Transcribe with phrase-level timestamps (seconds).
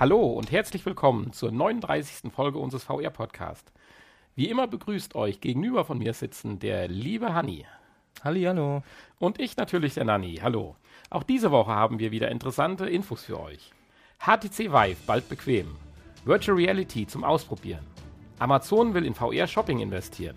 [0.00, 2.30] Hallo und herzlich willkommen zur 39.
[2.32, 3.72] Folge unseres VR-Podcasts.
[4.36, 7.66] Wie immer begrüßt euch gegenüber von mir sitzen der liebe Hanni.
[8.22, 8.84] Hallo.
[9.18, 10.36] Und ich natürlich der Nanni.
[10.40, 10.76] Hallo.
[11.10, 13.72] Auch diese Woche haben wir wieder interessante Infos für euch.
[14.20, 15.74] HTC Vive bald bequem.
[16.24, 17.84] Virtual Reality zum Ausprobieren.
[18.38, 20.36] Amazon will in VR-Shopping investieren.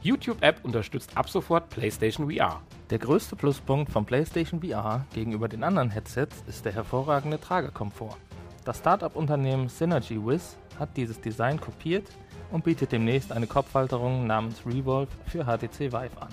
[0.00, 2.62] YouTube-App unterstützt ab sofort PlayStation VR.
[2.88, 8.16] Der größte Pluspunkt von PlayStation VR gegenüber den anderen Headsets ist der hervorragende Tragekomfort.
[8.64, 12.06] Das Startup-Unternehmen SynergyWiz hat dieses Design kopiert
[12.52, 16.28] und bietet demnächst eine Kopfhalterung namens Revolve für HTC Vive an.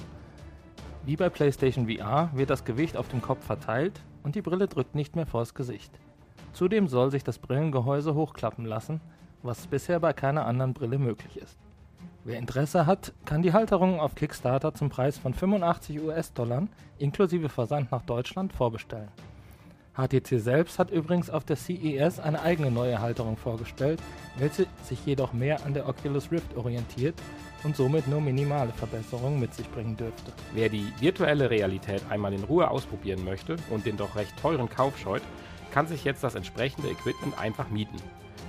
[1.06, 4.94] Wie bei PlayStation VR wird das Gewicht auf dem Kopf verteilt und die Brille drückt
[4.94, 5.92] nicht mehr vors Gesicht.
[6.54, 9.02] Zudem soll sich das Brillengehäuse hochklappen lassen,
[9.42, 11.58] was bisher bei keiner anderen Brille möglich ist.
[12.26, 16.68] Wer Interesse hat, kann die Halterung auf Kickstarter zum Preis von 85 US-Dollar
[17.00, 19.10] inklusive Versand nach Deutschland vorbestellen.
[20.00, 24.02] HTC selbst hat übrigens auf der CES eine eigene neue Halterung vorgestellt,
[24.38, 27.16] welche sich jedoch mehr an der Oculus Rift orientiert
[27.64, 30.32] und somit nur minimale Verbesserungen mit sich bringen dürfte.
[30.54, 34.98] Wer die virtuelle Realität einmal in Ruhe ausprobieren möchte und den doch recht teuren Kauf
[34.98, 35.24] scheut,
[35.72, 37.98] kann sich jetzt das entsprechende Equipment einfach mieten.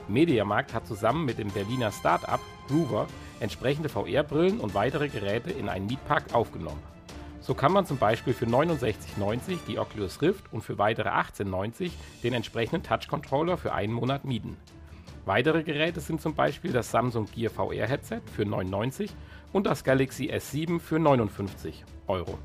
[0.08, 3.06] Mediamarkt hat zusammen mit dem Berliner Start-up Groover
[3.40, 6.80] entsprechende VR-Brillen und weitere Geräte in einen Mietpark aufgenommen.
[7.40, 11.90] So kann man zum Beispiel für 69,90 die Oculus Rift und für weitere 18,90
[12.22, 14.56] den entsprechenden Touch-Controller für einen Monat mieten.
[15.24, 19.10] Weitere Geräte sind zum Beispiel das Samsung Gear VR Headset für 99
[19.52, 22.38] und das Galaxy S7 für 59 Euro.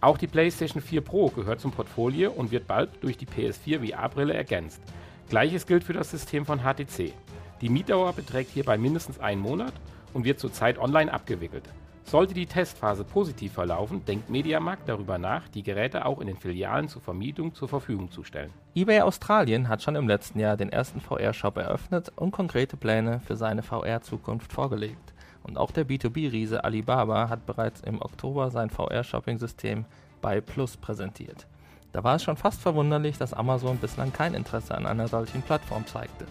[0.00, 4.32] Auch die PlayStation 4 Pro gehört zum Portfolio und wird bald durch die PS4 VR-Brille
[4.32, 4.80] ergänzt.
[5.28, 7.12] Gleiches gilt für das System von HTC.
[7.60, 9.74] Die Mietdauer beträgt hierbei mindestens einen Monat
[10.14, 11.64] und wird zurzeit online abgewickelt.
[12.10, 16.88] Sollte die Testphase positiv verlaufen, denkt Mediamarkt darüber nach, die Geräte auch in den Filialen
[16.88, 18.50] zur Vermietung zur Verfügung zu stellen.
[18.74, 23.36] eBay Australien hat schon im letzten Jahr den ersten VR-Shop eröffnet und konkrete Pläne für
[23.36, 25.14] seine VR-Zukunft vorgelegt.
[25.44, 29.84] Und auch der B2B-Riese Alibaba hat bereits im Oktober sein VR-Shopping-System
[30.20, 31.46] Buy Plus präsentiert.
[31.92, 35.86] Da war es schon fast verwunderlich, dass Amazon bislang kein Interesse an einer solchen Plattform
[35.86, 36.26] zeigte.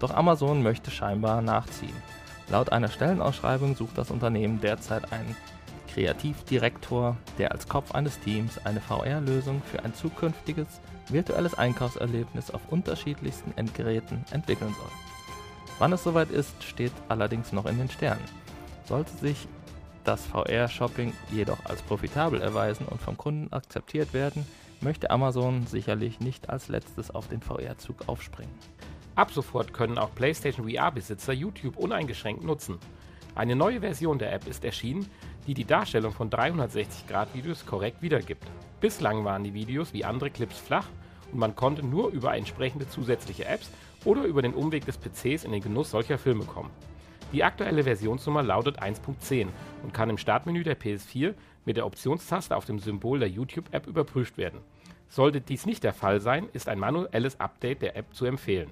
[0.00, 1.94] Doch Amazon möchte scheinbar nachziehen.
[2.50, 5.36] Laut einer Stellenausschreibung sucht das Unternehmen derzeit einen
[5.92, 10.66] Kreativdirektor, der als Kopf eines Teams eine VR-Lösung für ein zukünftiges
[11.08, 14.90] virtuelles Einkaufserlebnis auf unterschiedlichsten Endgeräten entwickeln soll.
[15.78, 18.24] Wann es soweit ist, steht allerdings noch in den Sternen.
[18.84, 19.46] Sollte sich
[20.04, 24.44] das VR-Shopping jedoch als profitabel erweisen und vom Kunden akzeptiert werden,
[24.80, 28.52] möchte Amazon sicherlich nicht als letztes auf den VR-Zug aufspringen.
[29.14, 32.78] Ab sofort können auch PlayStation VR-Besitzer YouTube uneingeschränkt nutzen.
[33.34, 35.08] Eine neue Version der App ist erschienen,
[35.46, 38.44] die die Darstellung von 360-Grad-Videos korrekt wiedergibt.
[38.80, 40.86] Bislang waren die Videos wie andere Clips flach
[41.32, 43.70] und man konnte nur über entsprechende zusätzliche Apps
[44.04, 46.70] oder über den Umweg des PCs in den Genuss solcher Filme kommen.
[47.32, 49.48] Die aktuelle Versionsnummer lautet 1.10
[49.84, 51.34] und kann im Startmenü der PS4
[51.64, 54.60] mit der Optionstaste auf dem Symbol der YouTube-App überprüft werden.
[55.08, 58.70] Sollte dies nicht der Fall sein, ist ein manuelles Update der App zu empfehlen.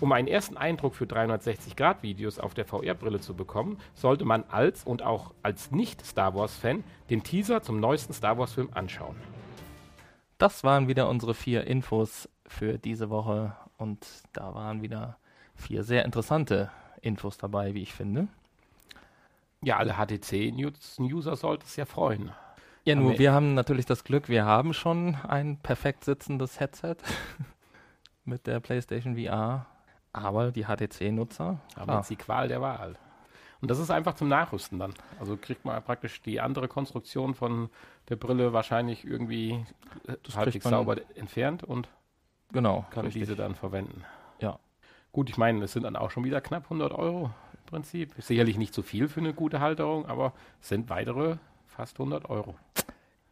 [0.00, 5.02] Um einen ersten Eindruck für 360-Grad-Videos auf der VR-Brille zu bekommen, sollte man als und
[5.02, 9.16] auch als Nicht-Star Wars-Fan den Teaser zum neuesten Star Wars-Film anschauen.
[10.36, 15.16] Das waren wieder unsere vier Infos für diese Woche und da waren wieder
[15.54, 16.70] vier sehr interessante
[17.00, 18.28] Infos dabei, wie ich finde.
[19.62, 22.32] Ja, alle HTC-User sollten es ja freuen.
[22.84, 26.96] Ja, nur wir haben natürlich das Glück, wir haben schon ein perfekt sitzendes Headset
[28.26, 29.66] mit der PlayStation VR
[30.16, 32.96] aber die HTC-Nutzer haben jetzt die Qual der Wahl.
[33.60, 34.94] Und das ist einfach zum Nachrüsten dann.
[35.18, 37.70] Also kriegt man praktisch die andere Konstruktion von
[38.08, 39.64] der Brille wahrscheinlich irgendwie
[40.22, 41.88] das halbwegs sauber entfernt und
[42.52, 43.22] genau, kann richtig.
[43.22, 44.04] diese dann verwenden.
[44.40, 44.58] Ja.
[45.12, 48.14] Gut, ich meine, es sind dann auch schon wieder knapp 100 Euro im Prinzip.
[48.18, 52.28] Sicherlich nicht zu so viel für eine gute Halterung, aber es sind weitere fast 100
[52.28, 52.54] Euro.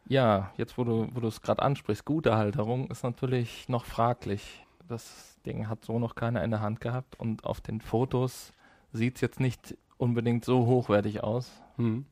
[0.07, 4.64] Ja, jetzt wo du wo es gerade ansprichst, gute Halterung ist natürlich noch fraglich.
[4.87, 8.51] Das Ding hat so noch keiner in der Hand gehabt und auf den Fotos
[8.91, 11.51] sieht es jetzt nicht unbedingt so hochwertig aus.
[11.77, 12.05] Hm.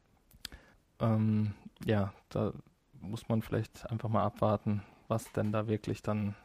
[1.00, 1.54] Ähm,
[1.86, 2.54] ja, da
[3.00, 6.36] muss man vielleicht einfach mal abwarten, was denn da wirklich dann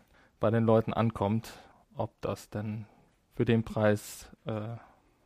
[0.40, 1.52] bei den Leuten ankommt,
[1.94, 2.86] ob das denn
[3.34, 4.76] für den Preis äh,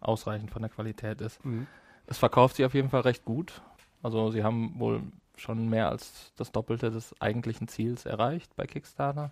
[0.00, 1.44] ausreichend von der Qualität ist.
[1.44, 1.66] Mhm.
[2.06, 3.62] Es verkauft sich auf jeden Fall recht gut.
[4.02, 5.02] Also sie haben wohl
[5.36, 9.30] schon mehr als das Doppelte des eigentlichen Ziels erreicht bei Kickstarter.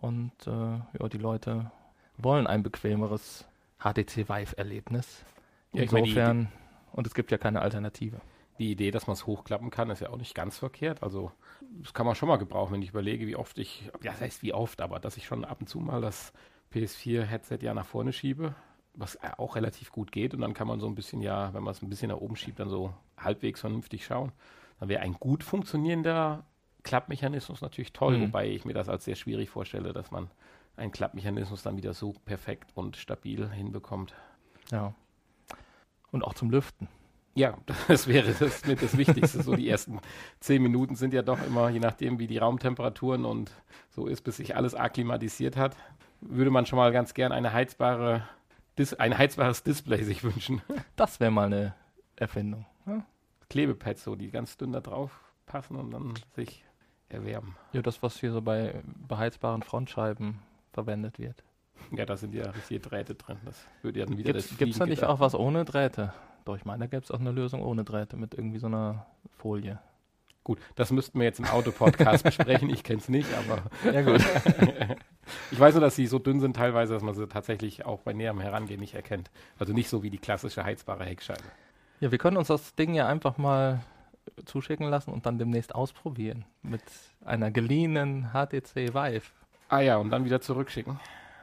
[0.00, 1.70] Und äh, ja, die Leute
[2.16, 3.46] wollen ein bequemeres
[3.78, 5.24] HTC Vive-Erlebnis.
[5.72, 6.48] Ja, Insofern, meine,
[6.92, 8.20] und es gibt ja keine Alternative.
[8.58, 11.02] Die Idee, dass man es hochklappen kann, ist ja auch nicht ganz verkehrt.
[11.02, 11.32] Also,
[11.82, 14.42] das kann man schon mal gebrauchen, wenn ich überlege, wie oft ich, ja, das heißt
[14.42, 16.32] wie oft, aber dass ich schon ab und zu mal das
[16.74, 18.54] PS4-Headset ja nach vorne schiebe,
[18.94, 20.34] was auch relativ gut geht.
[20.34, 22.36] Und dann kann man so ein bisschen, ja, wenn man es ein bisschen nach oben
[22.36, 24.32] schiebt, dann so halbwegs vernünftig schauen.
[24.78, 26.44] Dann wäre ein gut funktionierender
[26.82, 28.22] Klappmechanismus natürlich toll, mhm.
[28.22, 30.30] wobei ich mir das als sehr schwierig vorstelle, dass man
[30.76, 34.14] einen Klappmechanismus dann wieder so perfekt und stabil hinbekommt.
[34.70, 34.94] Ja.
[36.10, 36.88] Und auch zum Lüften.
[37.34, 39.42] Ja, das wäre das mit das Wichtigste.
[39.42, 40.00] so die ersten
[40.40, 43.52] zehn Minuten sind ja doch immer, je nachdem, wie die Raumtemperaturen und
[43.90, 45.76] so ist, bis sich alles akklimatisiert hat,
[46.20, 48.28] würde man schon mal ganz gern eine heizbare,
[48.78, 50.62] Dis ein heizbares Display sich wünschen.
[50.96, 51.74] Das wäre mal eine
[52.16, 52.66] Erfindung.
[52.86, 53.04] Ja?
[53.48, 56.64] Klebepads so, die ganz dünn da drauf passen und dann sich
[57.12, 57.56] erwärmen.
[57.72, 60.38] Ja, das, was hier so bei beheizbaren Frontscheiben
[60.72, 61.42] verwendet wird.
[61.92, 63.38] Ja, da sind ja richtige Drähte drin.
[63.44, 66.12] Das würde ja dann wieder Gibt es da nicht auch was ohne Drähte?
[66.44, 69.06] Doch, ich meine, da gäbe es auch eine Lösung ohne Drähte mit irgendwie so einer
[69.36, 69.78] Folie.
[70.42, 72.70] Gut, das müssten wir jetzt im Autopodcast besprechen.
[72.70, 73.62] Ich kenne es nicht, aber.
[73.92, 74.20] Ja, gut.
[75.50, 78.14] ich weiß nur, dass sie so dünn sind teilweise, dass man sie tatsächlich auch bei
[78.14, 79.30] näherem Herangehen nicht erkennt.
[79.58, 81.42] Also nicht so wie die klassische heizbare Heckscheibe.
[82.00, 83.80] Ja, wir können uns das Ding ja einfach mal
[84.44, 86.82] zuschicken lassen und dann demnächst ausprobieren mit
[87.24, 89.22] einer geliehenen HTC Vive.
[89.68, 90.98] Ah ja, und dann wieder zurückschicken.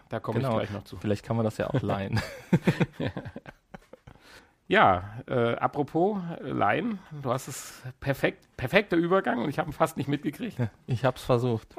[0.09, 0.51] Da komme genau.
[0.51, 0.97] ich gleich noch zu.
[0.97, 2.19] Vielleicht kann man das ja auch leihen.
[4.67, 9.73] ja, äh, apropos äh, leihen, du hast es perfekt, perfekter Übergang und ich habe ihn
[9.73, 10.57] fast nicht mitgekriegt.
[10.87, 11.75] Ich habe es versucht.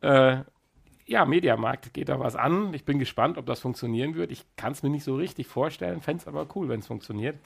[0.00, 0.38] äh,
[1.06, 2.72] ja, Mediamarkt geht da was an.
[2.72, 4.30] Ich bin gespannt, ob das funktionieren wird.
[4.30, 7.38] Ich kann es mir nicht so richtig vorstellen, fände es aber cool, wenn es funktioniert.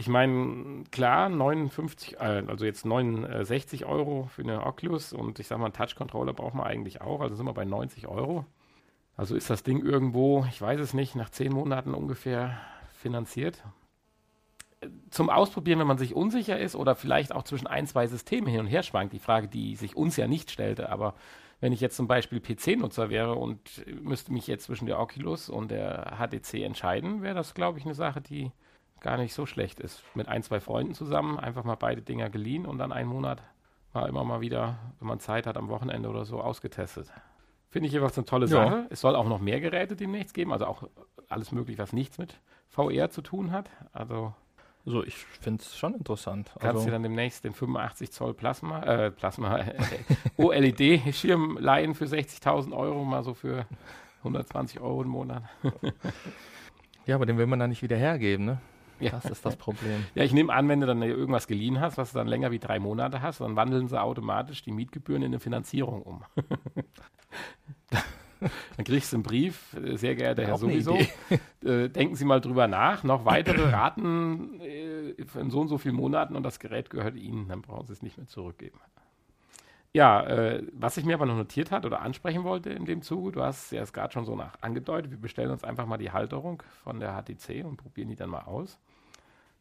[0.00, 5.58] Ich meine, klar, 59, äh, also jetzt 69 Euro für eine Oculus und ich sag
[5.58, 8.46] mal, einen Touch-Controller braucht man eigentlich auch, also sind wir bei 90 Euro.
[9.18, 12.58] Also ist das Ding irgendwo, ich weiß es nicht, nach zehn Monaten ungefähr
[12.94, 13.62] finanziert.
[15.10, 18.60] Zum Ausprobieren, wenn man sich unsicher ist oder vielleicht auch zwischen ein, zwei Systemen hin
[18.60, 21.14] und her schwankt, die Frage, die sich uns ja nicht stellte, aber
[21.60, 25.70] wenn ich jetzt zum Beispiel PC-Nutzer wäre und müsste mich jetzt zwischen der Oculus und
[25.70, 28.50] der HTC entscheiden, wäre das, glaube ich, eine Sache, die
[29.00, 30.02] gar nicht so schlecht ist.
[30.14, 33.42] Mit ein, zwei Freunden zusammen, einfach mal beide Dinger geliehen und dann einen Monat
[33.92, 37.12] mal immer mal wieder, wenn man Zeit hat, am Wochenende oder so ausgetestet.
[37.70, 38.76] Finde ich jeweils eine tolle Sache.
[38.76, 38.86] Ja.
[38.90, 40.84] Es soll auch noch mehr Geräte demnächst geben, also auch
[41.28, 43.70] alles möglich, was nichts mit VR zu tun hat.
[43.92, 44.34] Also
[44.86, 46.50] also ich finde es schon interessant.
[46.58, 49.60] Kannst also, du dann demnächst den 85 Zoll Plasma, äh, Plasma,
[50.36, 53.66] OLED-Schirm leihen für 60.000 Euro, mal so für
[54.20, 55.42] 120 Euro im Monat.
[57.06, 58.60] ja, aber den will man dann nicht wieder hergeben, ne?
[59.00, 59.10] Ja.
[59.10, 60.04] Das ist das Problem.
[60.14, 62.58] Ja, ich nehme an, wenn du dann irgendwas geliehen hast, was du dann länger wie
[62.58, 66.22] drei Monate hast, dann wandeln sie automatisch die Mietgebühren in eine Finanzierung um.
[68.40, 70.98] dann kriegst du einen Brief, sehr geehrter Herr sowieso,
[71.64, 75.96] äh, denken Sie mal drüber nach, noch weitere Raten äh, in so und so vielen
[75.96, 78.78] Monaten und das Gerät gehört Ihnen, dann brauchen Sie es nicht mehr zurückgeben.
[79.92, 83.32] Ja, äh, was ich mir aber noch notiert hat oder ansprechen wollte in dem Zuge,
[83.32, 86.12] du hast ja es gerade schon so nach angedeutet, wir bestellen uns einfach mal die
[86.12, 88.78] Halterung von der HTC und probieren die dann mal aus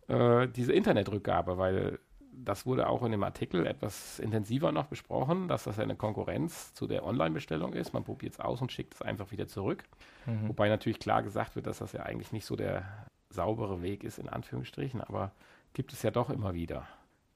[0.10, 2.00] äh, diese Internetrückgabe, weil
[2.32, 6.88] das wurde auch in dem Artikel etwas intensiver noch besprochen, dass das eine Konkurrenz zu
[6.88, 7.94] der Online-Bestellung ist.
[7.94, 9.84] Man probiert es aus und schickt es einfach wieder zurück.
[10.26, 10.50] Mhm.
[10.50, 12.86] Wobei natürlich klar gesagt wird, dass das ja eigentlich nicht so der
[13.30, 15.32] saubere Weg ist, in Anführungsstrichen, aber
[15.74, 16.88] gibt es ja doch immer wieder,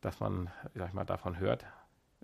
[0.02, 1.66] dass man, sag ich mal, davon hört.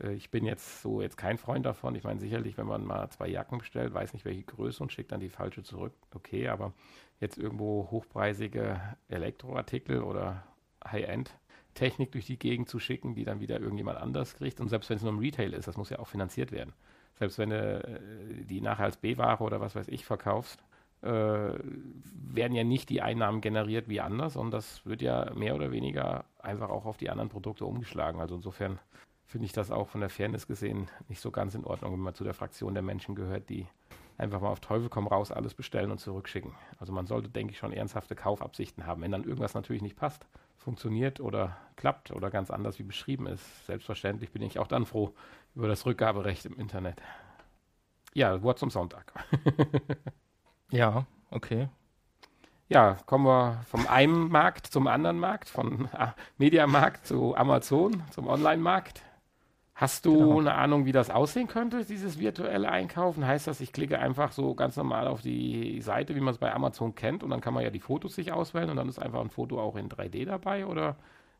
[0.01, 1.95] Äh, ich bin jetzt so jetzt kein Freund davon.
[1.95, 5.11] Ich meine, sicherlich, wenn man mal zwei Jacken bestellt, weiß nicht welche Größe und schickt
[5.11, 6.73] dann die falsche zurück, okay, aber
[7.19, 10.43] jetzt irgendwo hochpreisige Elektroartikel oder
[10.85, 14.59] High-End-Technik durch die Gegend zu schicken, die dann wieder irgendjemand anders kriegt.
[14.59, 16.73] Und selbst wenn es nur im Retail ist, das muss ja auch finanziert werden.
[17.17, 20.63] Selbst wenn du äh, die nachher als B-Ware oder was weiß ich verkaufst,
[21.01, 25.71] äh, werden ja nicht die Einnahmen generiert wie anders, und das wird ja mehr oder
[25.71, 28.19] weniger einfach auch auf die anderen Produkte umgeschlagen.
[28.19, 28.79] Also insofern
[29.25, 32.15] finde ich das auch von der Fairness gesehen nicht so ganz in Ordnung, wenn man
[32.15, 33.67] zu der Fraktion der Menschen gehört, die
[34.19, 36.53] einfach mal auf Teufel komm raus alles bestellen und zurückschicken.
[36.79, 39.01] Also man sollte, denke ich, schon ernsthafte Kaufabsichten haben.
[39.01, 40.25] Wenn dann irgendwas natürlich nicht passt,
[40.57, 45.13] funktioniert oder klappt oder ganz anders wie beschrieben ist, selbstverständlich bin ich auch dann froh
[45.55, 47.01] über das Rückgaberecht im Internet.
[48.13, 49.13] Ja, Wort zum Sonntag.
[50.71, 51.69] ja, okay.
[52.67, 58.27] Ja, kommen wir vom einen Markt zum anderen Markt, von ah, Mediamarkt zu Amazon, zum
[58.27, 59.01] Online-Markt.
[59.79, 60.39] Hast du genau.
[60.39, 63.25] eine Ahnung, wie das aussehen könnte, dieses virtuelle Einkaufen?
[63.25, 66.53] Heißt das, ich klicke einfach so ganz normal auf die Seite, wie man es bei
[66.53, 69.21] Amazon kennt, und dann kann man ja die Fotos sich auswählen und dann ist einfach
[69.21, 70.65] ein Foto auch in 3D dabei?
[70.65, 70.97] Oder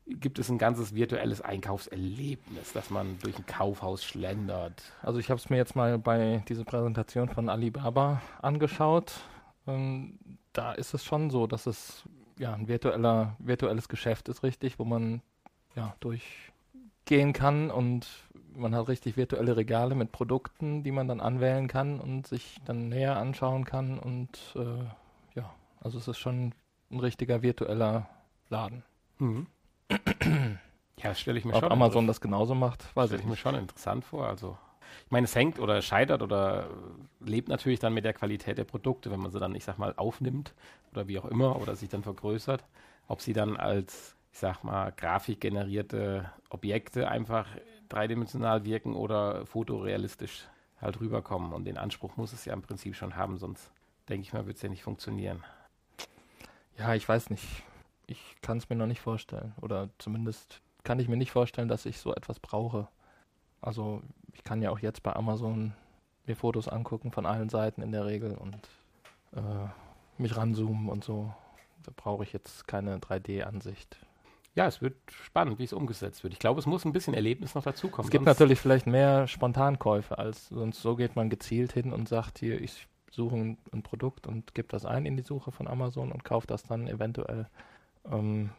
[0.08, 4.84] gibt es ein ganzes virtuelles Einkaufserlebnis, dass man durch ein Kaufhaus schlendert?
[5.02, 9.16] Also ich habe es mir jetzt mal bei dieser Präsentation von Alibaba angeschaut.
[9.68, 10.18] Ähm,
[10.54, 12.04] da ist es schon so, dass es
[12.38, 15.22] ja ein virtueller, virtuelles Geschäft ist, richtig, wo man
[15.76, 16.24] ja durch
[17.10, 18.08] gehen kann und
[18.60, 22.90] man hat richtig virtuelle Regale mit Produkten, die man dann anwählen kann und sich dann
[22.90, 24.00] näher anschauen kann.
[24.00, 26.54] Und äh, ja, also es ist schon
[26.92, 28.08] ein richtiger virtueller
[28.50, 28.84] Laden.
[29.18, 29.48] Mhm.
[29.90, 31.66] ja, das stelle ich mir Ob schon.
[31.66, 34.28] Ob Amazon das genauso macht, weiß ich, ich mir schon interessant vor.
[34.28, 34.58] Also
[35.06, 36.70] ich meine, es hängt oder scheitert oder
[37.20, 39.94] lebt natürlich dann mit der Qualität der Produkte, wenn man sie dann, ich sag mal,
[39.98, 40.54] aufnimmt
[40.92, 42.64] oder wie auch immer oder sich dann vergrößert,
[43.08, 47.48] ob sie dann als, ich sag mal, grafikgenerierte Objekte einfach
[47.90, 50.48] dreidimensional wirken oder fotorealistisch
[50.82, 51.54] halt rüberkommen.
[51.54, 53.72] Und den Anspruch muss es ja im Prinzip schon haben, sonst
[54.08, 55.44] denke ich mal, wird es ja nicht funktionieren.
[56.78, 57.46] Ja, ich weiß nicht.
[58.08, 59.54] Ich kann es mir noch nicht vorstellen.
[59.62, 62.88] Oder zumindest kann ich mir nicht vorstellen, dass ich so etwas brauche.
[63.62, 64.02] Also
[64.34, 65.74] ich kann ja auch jetzt bei Amazon
[66.26, 68.56] mir Fotos angucken von allen Seiten in der Regel und
[69.34, 69.68] äh,
[70.18, 71.34] mich ranzoomen und so.
[71.84, 73.98] Da brauche ich jetzt keine 3D-Ansicht.
[74.60, 76.34] Ja, es wird spannend, wie es umgesetzt wird.
[76.34, 78.06] Ich glaube, es muss ein bisschen Erlebnis noch dazukommen.
[78.06, 80.82] Es gibt natürlich vielleicht mehr Spontankäufe als sonst.
[80.82, 84.68] So geht man gezielt hin und sagt hier, ich suche ein, ein Produkt und gebe
[84.68, 87.48] das ein in die Suche von Amazon und kaufe das dann eventuell.
[88.12, 88.50] Ähm,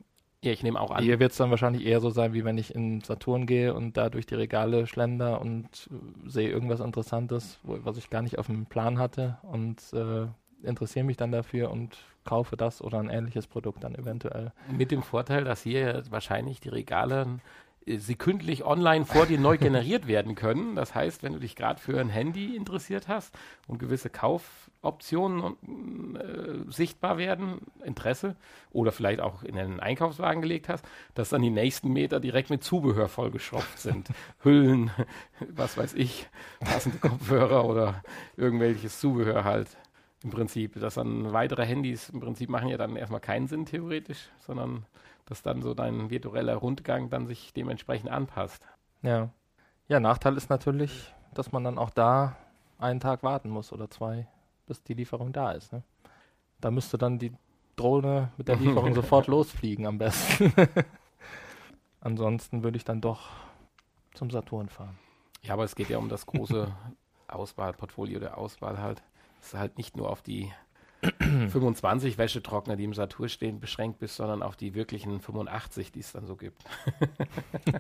[0.41, 1.05] ja, ich nehme auch an.
[1.05, 3.99] Hier wird es dann wahrscheinlich eher so sein, wie wenn ich in Saturn gehe und
[3.99, 5.91] da durch die Regale schlender und
[6.25, 10.29] sehe irgendwas Interessantes, wo, was ich gar nicht auf dem Plan hatte und äh,
[10.63, 14.53] interessiere mich dann dafür und kaufe das oder ein ähnliches Produkt dann eventuell.
[14.71, 17.41] Mit dem Vorteil, dass hier wahrscheinlich die Regale
[17.87, 20.77] äh, sekündlich online vor dir neu generiert werden können.
[20.77, 23.35] Das heißt, wenn du dich gerade für ein Handy interessiert hast
[23.67, 25.57] und gewisse Kaufoptionen
[26.17, 28.37] äh, sichtbar werden, Interesse,
[28.71, 32.63] oder vielleicht auch in einen Einkaufswagen gelegt hast, dass dann die nächsten Meter direkt mit
[32.63, 34.09] Zubehör vollgeschraubt sind.
[34.45, 34.91] Hüllen,
[35.49, 36.29] was weiß ich,
[36.61, 38.03] passende Kopfhörer oder
[38.37, 39.77] irgendwelches Zubehör halt
[40.23, 40.79] im Prinzip.
[40.81, 44.87] Dass dann weitere Handys im Prinzip machen ja dann erstmal keinen Sinn theoretisch, sondern
[45.27, 48.67] dass dann so dein virtueller Rundgang dann sich dementsprechend anpasst.
[49.03, 49.31] Ja.
[49.89, 52.37] Ja, Nachteil ist natürlich, dass man dann auch da
[52.79, 54.27] einen Tag warten muss oder zwei,
[54.67, 55.73] bis die Lieferung da ist.
[55.73, 55.83] Ne?
[56.61, 57.33] Da müsste dann die
[57.77, 60.53] Drohne mit der Lieferung sofort losfliegen am besten.
[62.01, 63.29] Ansonsten würde ich dann doch
[64.15, 64.99] zum Saturn fahren.
[65.43, 66.75] Ja, aber es geht ja um das große
[67.29, 69.03] Auswahlportfolio der Auswahl halt.
[69.41, 70.53] Es halt nicht nur auf die
[71.21, 76.13] 25 Wäschetrockner, die im Satur stehen, beschränkt bist, sondern auf die wirklichen 85, die es
[76.13, 76.63] dann so gibt.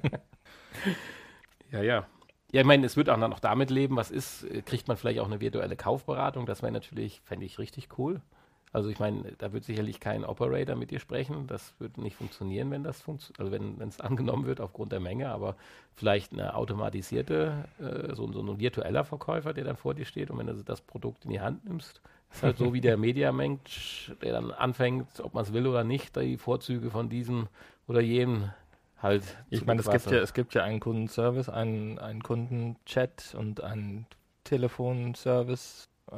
[1.70, 2.06] ja, ja.
[2.52, 5.26] Ja, ich meine, es wird auch noch damit leben, was ist, kriegt man vielleicht auch
[5.26, 8.22] eine virtuelle Kaufberatung, das wäre natürlich, fände ich richtig cool.
[8.72, 12.70] Also ich meine, da wird sicherlich kein Operator mit dir sprechen, das wird nicht funktionieren,
[12.70, 15.56] wenn das funktio also wenn es angenommen wird aufgrund der Menge, aber
[15.96, 20.38] vielleicht eine automatisierte, äh, so, so ein virtueller Verkäufer, der dann vor dir steht und
[20.38, 22.00] wenn du das Produkt in die Hand nimmst,
[22.32, 26.14] ist halt so wie der Mediamensch, der dann anfängt, ob man es will oder nicht,
[26.14, 27.48] die Vorzüge von diesem
[27.88, 28.50] oder jenem
[29.02, 29.24] halt.
[29.48, 34.06] Ich meine, es gibt ja, es gibt ja einen Kundenservice, einen, einen Kundenchat und einen
[34.44, 35.88] Telefonservice.
[36.12, 36.16] Äh,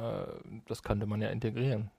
[0.67, 1.89] das könnte man ja integrieren.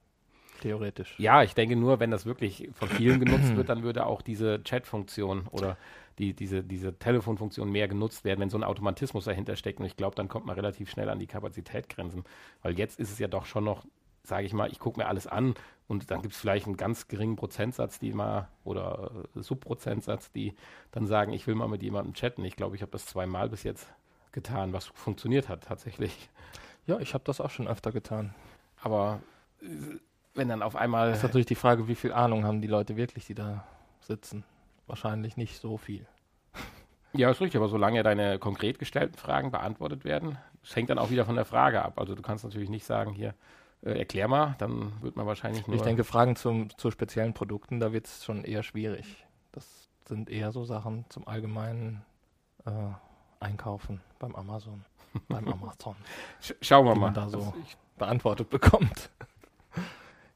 [0.61, 1.15] Theoretisch.
[1.19, 4.63] Ja, ich denke nur, wenn das wirklich von vielen genutzt wird, dann würde auch diese
[4.63, 5.77] Chat-Funktion oder
[6.19, 9.81] die, diese, diese Telefonfunktion mehr genutzt werden, wenn so ein Automatismus dahinter steckt.
[9.81, 12.25] Und ich glaube, dann kommt man relativ schnell an die Kapazitätgrenzen.
[12.63, 13.85] Weil jetzt ist es ja doch schon noch
[14.25, 15.55] sage ich mal, ich gucke mir alles an
[15.87, 20.55] und dann gibt es vielleicht einen ganz geringen Prozentsatz, die mal oder äh, Subprozentsatz, die
[20.91, 22.45] dann sagen, ich will mal mit jemandem chatten.
[22.45, 23.87] Ich glaube, ich habe das zweimal bis jetzt
[24.33, 26.31] getan, was funktioniert hat tatsächlich.
[26.87, 28.35] Ja, ich habe das auch schon öfter getan.
[28.81, 29.23] Aber
[29.61, 29.67] äh,
[30.35, 31.09] wenn dann auf einmal.
[31.09, 33.65] Das ist natürlich die Frage, wie viel Ahnung haben die Leute wirklich, die da
[34.01, 34.45] sitzen.
[34.87, 36.07] Wahrscheinlich nicht so viel.
[37.13, 41.11] Ja, ist richtig, aber solange deine konkret gestellten Fragen beantwortet werden, das hängt dann auch
[41.11, 41.99] wieder von der Frage ab.
[42.01, 43.35] Also du kannst natürlich nicht sagen, hier,
[43.83, 45.77] äh, erklär mal, dann wird man wahrscheinlich nur.
[45.77, 49.25] Ich denke, Fragen zum, zu speziellen Produkten, da wird es schon eher schwierig.
[49.53, 52.05] Das sind eher so Sachen zum allgemeinen
[52.67, 52.71] äh,
[53.39, 54.85] Einkaufen beim Amazon.
[55.29, 55.95] beim Amazon.
[56.41, 57.13] Sch schauen wir mal.
[57.13, 57.55] da so also
[57.97, 59.11] beantwortet bekommt.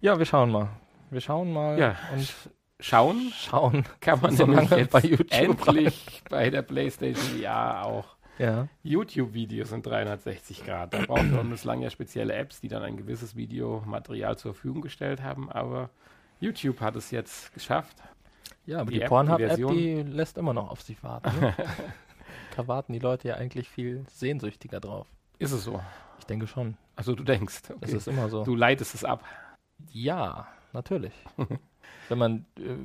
[0.01, 0.69] Ja, wir schauen mal.
[1.11, 1.79] Wir schauen mal.
[1.79, 2.33] Ja, und
[2.81, 8.69] schauen, schauen kann man so lange bei YouTube endlich bei der PlayStation VR auch ja.
[8.83, 10.95] YouTube-Videos in 360 Grad.
[10.95, 15.23] Da braucht man bislang ja spezielle Apps, die dann ein gewisses Videomaterial zur Verfügung gestellt
[15.23, 15.91] haben, aber
[16.41, 17.97] YouTube hat es jetzt geschafft.
[18.65, 21.31] Ja, aber die, die Pornhub-App, die, die, lässt immer noch auf sich warten.
[21.41, 21.55] Ne?
[22.57, 25.09] da warten die Leute ja eigentlich viel sehnsüchtiger drauf.
[25.39, 25.81] Ist es so?
[26.19, 26.77] Ich denke schon.
[26.95, 27.63] Also du denkst.
[27.71, 27.79] Okay.
[27.81, 28.45] Es ist immer so.
[28.45, 29.25] Du leitest es ab.
[29.93, 31.15] Ja, natürlich.
[32.09, 32.77] Wenn man äh,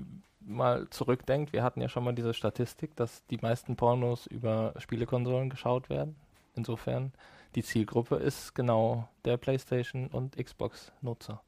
[0.46, 5.50] mal zurückdenkt, wir hatten ja schon mal diese Statistik, dass die meisten Pornos über Spielekonsolen
[5.50, 6.16] geschaut werden.
[6.56, 7.14] Insofern,
[7.56, 11.42] die Zielgruppe ist genau der PlayStation und Xbox-Nutzer.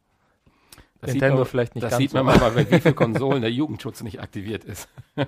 [1.01, 2.39] Das Nintendo man, vielleicht nicht das ganz sieht man so.
[2.39, 4.89] mal, wie viele Konsolen der Jugendschutz nicht aktiviert ist.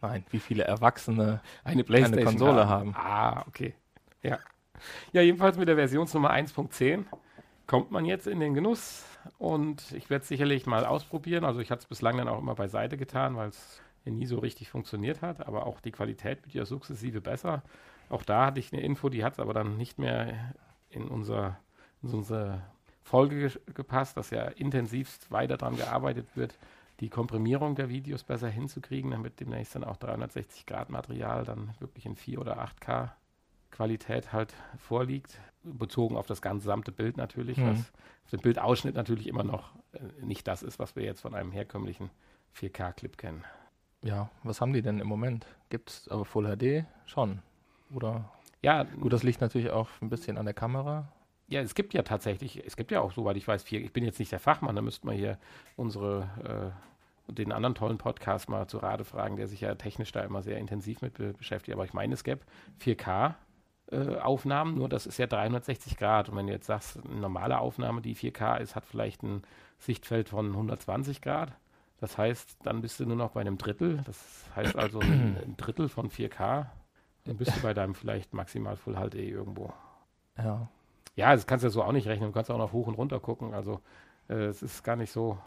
[0.00, 2.94] Nein, wie viele Erwachsene eine, Playstation eine Konsole haben.
[2.96, 3.74] Ah, okay.
[4.22, 4.38] Ja.
[5.12, 7.04] Ja, jedenfalls mit der Versionsnummer 1.10
[7.68, 9.04] kommt man jetzt in den Genuss
[9.38, 11.44] und ich werde es sicherlich mal ausprobieren.
[11.44, 14.38] Also ich hatte es bislang dann auch immer beiseite getan, weil es ja nie so
[14.38, 17.62] richtig funktioniert hat, aber auch die Qualität wird ja sukzessive besser.
[18.08, 20.54] Auch da hatte ich eine Info, die hat es aber dann nicht mehr
[20.88, 21.58] in, unser,
[22.02, 22.62] in unsere
[23.02, 26.58] Folge gepasst, dass ja intensivst weiter daran gearbeitet wird,
[27.00, 32.06] die Komprimierung der Videos besser hinzukriegen, damit demnächst dann auch 360 Grad Material dann wirklich
[32.06, 33.10] in 4 oder 8K
[33.78, 37.70] Qualität halt vorliegt, bezogen auf das gesamte Bild natürlich, mhm.
[37.70, 37.78] was
[38.24, 41.52] auf dem Bildausschnitt natürlich immer noch äh, nicht das ist, was wir jetzt von einem
[41.52, 42.10] herkömmlichen
[42.56, 43.44] 4K-Clip kennen.
[44.02, 45.46] Ja, was haben die denn im Moment?
[45.70, 47.38] Gibt es aber Full HD schon?
[47.94, 48.32] Oder?
[48.62, 48.82] Ja.
[48.82, 51.12] Gut, das liegt natürlich auch ein bisschen an der Kamera.
[51.46, 54.04] Ja, es gibt ja tatsächlich, es gibt ja auch, soweit ich weiß, vier, ich bin
[54.04, 55.38] jetzt nicht der Fachmann, da müsste man hier
[55.76, 56.74] unsere,
[57.28, 60.42] äh, den anderen tollen Podcast mal zu Rade fragen, der sich ja technisch da immer
[60.42, 61.76] sehr intensiv mit be beschäftigt.
[61.76, 62.40] Aber ich meine, es gäbe
[62.80, 63.36] 4K
[63.90, 66.28] äh, Aufnahmen, nur das ist ja 360 Grad.
[66.28, 69.42] Und wenn du jetzt sagst, eine normale Aufnahme, die 4K ist, hat vielleicht ein
[69.78, 71.52] Sichtfeld von 120 Grad.
[72.00, 74.02] Das heißt, dann bist du nur noch bei einem Drittel.
[74.04, 76.66] Das heißt also ein, ein Drittel von 4K.
[77.24, 79.72] Dann bist du bei deinem vielleicht maximal Full HD irgendwo.
[80.36, 80.68] Ja.
[81.16, 82.28] Ja, das kannst du ja so auch nicht rechnen.
[82.28, 83.52] Du kannst auch noch hoch und runter gucken.
[83.52, 83.80] Also
[84.28, 85.38] äh, es ist gar nicht so.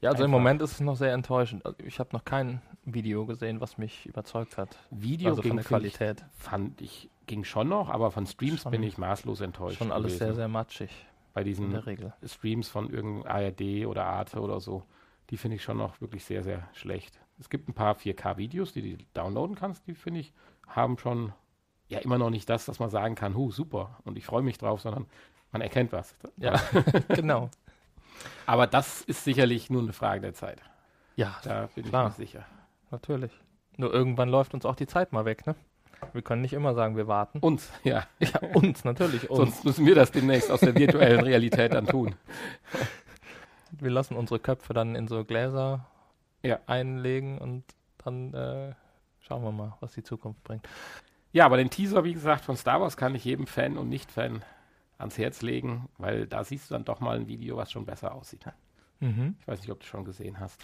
[0.00, 0.24] Ja, also einfach.
[0.24, 1.64] im Moment ist es noch sehr enttäuschend.
[1.64, 4.76] Also ich habe noch kein Video gesehen, was mich überzeugt hat.
[4.90, 6.24] Video also von der Qualität.
[6.36, 9.78] Ich, fand ich, ging schon noch, aber von Streams schon bin ich maßlos enttäuscht.
[9.78, 10.26] Schon alles gewesen.
[10.26, 10.90] sehr, sehr matschig.
[11.34, 11.74] Bei diesen
[12.24, 14.84] Streams von irgendeinem ARD oder Arte oder so,
[15.30, 17.20] die finde ich schon noch wirklich sehr, sehr schlecht.
[17.38, 20.32] Es gibt ein paar 4K-Videos, die du downloaden kannst, die finde ich,
[20.66, 21.32] haben schon
[21.88, 24.58] ja immer noch nicht das, dass man sagen kann, hu, super, und ich freue mich
[24.58, 25.06] drauf, sondern
[25.52, 26.16] man erkennt was.
[26.36, 26.60] Ja,
[27.08, 27.50] genau.
[28.46, 30.62] Aber das ist sicherlich nur eine Frage der Zeit.
[31.16, 32.08] Ja, da bin klar.
[32.08, 32.46] ich mir sicher.
[32.90, 33.32] Natürlich.
[33.76, 35.54] Nur irgendwann läuft uns auch die Zeit mal weg, ne?
[36.12, 37.38] Wir können nicht immer sagen, wir warten.
[37.38, 38.06] Uns, ja.
[38.18, 39.30] Ja, uns, natürlich.
[39.30, 39.38] Uns.
[39.38, 42.14] Sonst müssen wir das demnächst aus der virtuellen Realität dann tun.
[43.70, 45.86] Wir lassen unsere Köpfe dann in so Gläser
[46.42, 46.58] ja.
[46.66, 47.64] einlegen und
[48.04, 48.74] dann äh,
[49.20, 50.68] schauen wir mal, was die Zukunft bringt.
[51.32, 54.44] Ja, aber den Teaser, wie gesagt, von Star Wars kann ich jedem Fan und Nicht-Fan
[54.98, 58.14] ans Herz legen, weil da siehst du dann doch mal ein Video, was schon besser
[58.14, 58.44] aussieht.
[59.00, 59.36] Mhm.
[59.40, 60.60] Ich weiß nicht, ob du schon gesehen hast.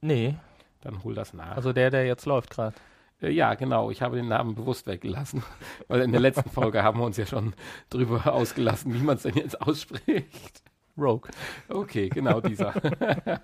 [0.00, 0.36] Nee.
[0.80, 1.56] Dann hol das nach.
[1.56, 2.76] Also der, der jetzt läuft gerade.
[3.22, 3.90] Äh, ja, genau.
[3.90, 5.42] Ich habe den Namen bewusst weggelassen,
[5.88, 7.54] weil in der letzten Folge haben wir uns ja schon
[7.90, 10.62] drüber ausgelassen, wie man es denn jetzt ausspricht.
[10.98, 11.30] Rogue.
[11.68, 12.72] Okay, genau dieser.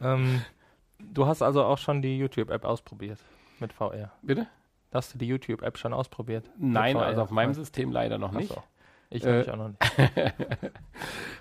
[0.00, 0.42] ähm,
[0.98, 3.18] du hast also auch schon die YouTube-App ausprobiert
[3.60, 4.12] mit VR.
[4.22, 4.46] Bitte?
[4.92, 6.48] Hast du die YouTube-App schon ausprobiert?
[6.56, 8.48] Nein, also auf meinem System leider noch nicht.
[8.48, 8.62] So.
[9.10, 9.80] Ich äh, auch noch nicht.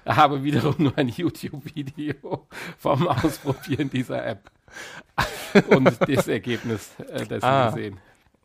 [0.06, 4.52] habe wiederum nur ein YouTube-Video vom Ausprobieren dieser App
[5.70, 7.70] und das Ergebnis äh, dessen ah.
[7.70, 8.00] gesehen.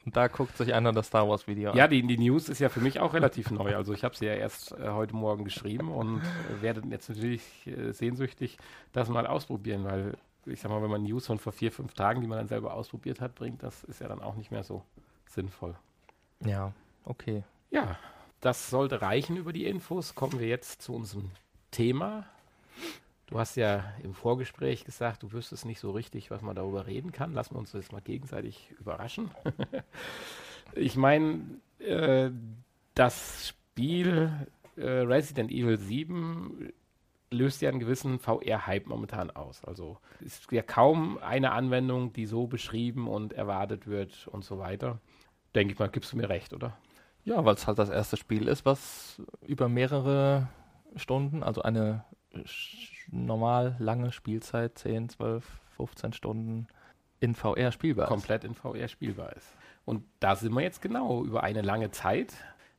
[0.05, 1.77] Und da guckt sich einer das Star Wars Video an.
[1.77, 3.77] Ja, die, die News ist ja für mich auch relativ neu.
[3.77, 7.43] Also ich habe sie ja erst äh, heute Morgen geschrieben und äh, werde jetzt natürlich
[7.67, 8.57] äh, sehnsüchtig
[8.93, 10.15] das mal ausprobieren, weil
[10.47, 12.73] ich sag mal, wenn man News von vor vier, fünf Tagen, die man dann selber
[12.73, 14.83] ausprobiert hat, bringt, das ist ja dann auch nicht mehr so
[15.27, 15.75] sinnvoll.
[16.43, 16.73] Ja,
[17.05, 17.43] okay.
[17.71, 17.99] Ja,
[18.41, 20.15] das sollte reichen über die Infos.
[20.15, 21.33] Kommen wir jetzt zu unserem
[21.71, 22.25] Thema.
[23.29, 27.13] Du hast ja im Vorgespräch gesagt, du wüsstest nicht so richtig, was man darüber reden
[27.13, 27.35] kann.
[27.35, 29.31] Lassen wir uns das mal gegenseitig überraschen.
[30.75, 31.43] ich meine,
[31.79, 32.31] äh,
[32.95, 34.33] das Spiel
[34.77, 36.73] äh, Resident Evil 7
[37.31, 39.63] löst ja einen gewissen VR-Hype momentan aus.
[39.63, 45.01] Also ist ja kaum eine Anwendung, die so beschrieben und erwartet wird und so weiter.
[45.55, 46.79] Denke ich mal, gibst du mir recht, oder?
[47.25, 50.49] Ja, weil es halt das erste Spiel ist, was über mehrere
[50.97, 52.07] Stunden, also eine
[53.11, 55.45] normal lange Spielzeit, 10, 12,
[55.77, 56.67] 15 Stunden
[57.21, 58.11] in VR spielbar ist.
[58.11, 59.55] Komplett in VR spielbar ist.
[59.85, 62.35] Und da sind wir jetzt genau über eine lange Zeit.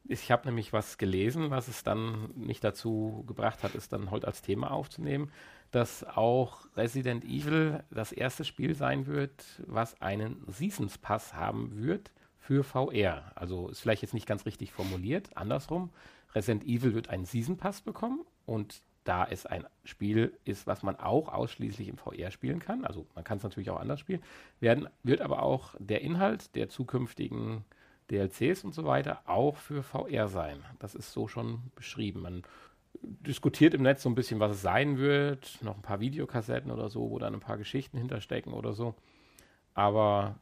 [0.06, 4.28] Ich habe nämlich was gelesen, was es dann nicht dazu gebracht hat, es dann heute
[4.28, 5.32] als Thema aufzunehmen,
[5.72, 12.12] dass auch Resident Evil das erste Spiel sein wird, was einen Seasons Pass haben wird
[12.38, 13.32] für VR.
[13.36, 15.92] Also ist vielleicht jetzt nicht ganz richtig formuliert, andersrum.
[16.34, 20.96] Resident Evil wird einen Season Pass bekommen und da es ein Spiel ist, was man
[20.98, 24.22] auch ausschließlich im VR spielen kann, also man kann es natürlich auch anders spielen,
[24.60, 27.66] werden, wird aber auch der Inhalt der zukünftigen
[28.12, 30.64] DLCs und so weiter auch für VR sein.
[30.78, 32.22] Das ist so schon beschrieben.
[32.22, 32.44] Man
[33.02, 36.90] diskutiert im Netz so ein bisschen, was es sein wird, noch ein paar Videokassetten oder
[36.90, 38.94] so, wo dann ein paar Geschichten hinterstecken oder so.
[39.74, 40.36] Aber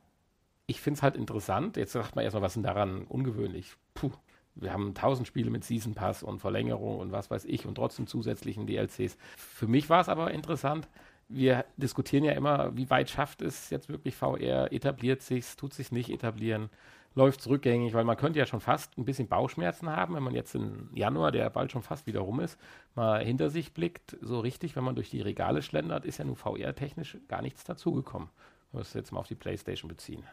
[0.66, 1.78] ich finde es halt interessant.
[1.78, 3.78] Jetzt sagt man erstmal, was ist denn daran ungewöhnlich?
[3.94, 4.12] Puh,
[4.60, 8.08] wir haben tausend Spiele mit Season Pass und Verlängerung und was weiß ich und trotzdem
[8.08, 9.18] zusätzlichen DLCs.
[9.38, 10.88] Für mich war es aber interessant,
[11.30, 15.92] wir diskutieren ja immer, wie weit schafft es jetzt wirklich VR, etabliert sich, tut sich
[15.92, 16.70] nicht etablieren,
[17.16, 20.36] läuft es rückgängig, weil man könnte ja schon fast ein bisschen Bauchschmerzen haben, wenn man
[20.36, 22.58] jetzt im Januar, der bald schon fast wieder rum ist,
[22.96, 26.36] mal hinter sich blickt, so richtig, wenn man durch die Regale schlendert, ist ja nur
[26.36, 28.30] VR-technisch gar nichts dazugekommen.
[28.72, 30.24] Wenn wir es jetzt mal auf die Playstation beziehen.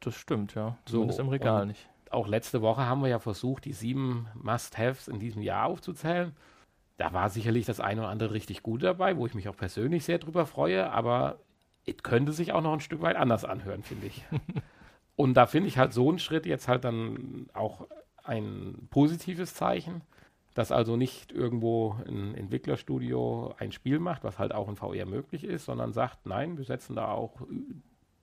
[0.00, 0.76] Das stimmt, ja.
[0.86, 1.88] Zumindest so, im Regal nicht.
[2.12, 6.32] Auch letzte Woche haben wir ja versucht, die sieben Must-Haves in diesem Jahr aufzuzählen.
[6.98, 10.04] Da war sicherlich das eine oder andere richtig gut dabei, wo ich mich auch persönlich
[10.04, 11.38] sehr drüber freue, aber
[11.86, 14.24] es könnte sich auch noch ein Stück weit anders anhören, finde ich.
[15.16, 17.86] Und da finde ich halt so einen Schritt jetzt halt dann auch
[18.22, 20.02] ein positives Zeichen,
[20.54, 25.44] dass also nicht irgendwo ein Entwicklerstudio ein Spiel macht, was halt auch in VR möglich
[25.44, 27.40] ist, sondern sagt, nein, wir setzen da auch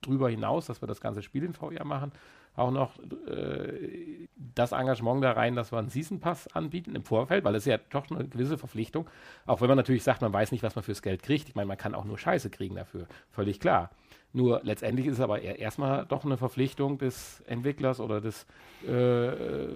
[0.00, 2.12] drüber hinaus, dass wir das ganze Spiel in VR machen,
[2.56, 7.44] auch noch äh, das Engagement da rein, dass wir einen Season Pass anbieten im Vorfeld,
[7.44, 9.08] weil das ist ja doch eine gewisse Verpflichtung.
[9.46, 11.48] Auch wenn man natürlich sagt, man weiß nicht, was man fürs Geld kriegt.
[11.48, 13.06] Ich meine, man kann auch nur Scheiße kriegen dafür.
[13.30, 13.90] Völlig klar.
[14.32, 18.46] Nur letztendlich ist es aber erstmal doch eine Verpflichtung des Entwicklers oder des,
[18.86, 19.72] äh,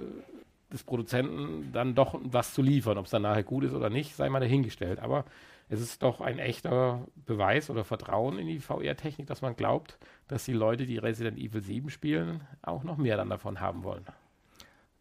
[0.72, 2.98] des Produzenten, dann doch was zu liefern.
[2.98, 5.00] Ob es dann nachher gut ist oder nicht, sei mal dahingestellt.
[5.00, 5.24] Aber
[5.68, 9.98] es ist doch ein echter Beweis oder Vertrauen in die VR-Technik, dass man glaubt,
[10.29, 14.05] dass die Leute, die Resident Evil 7 spielen, auch noch mehr dann davon haben wollen.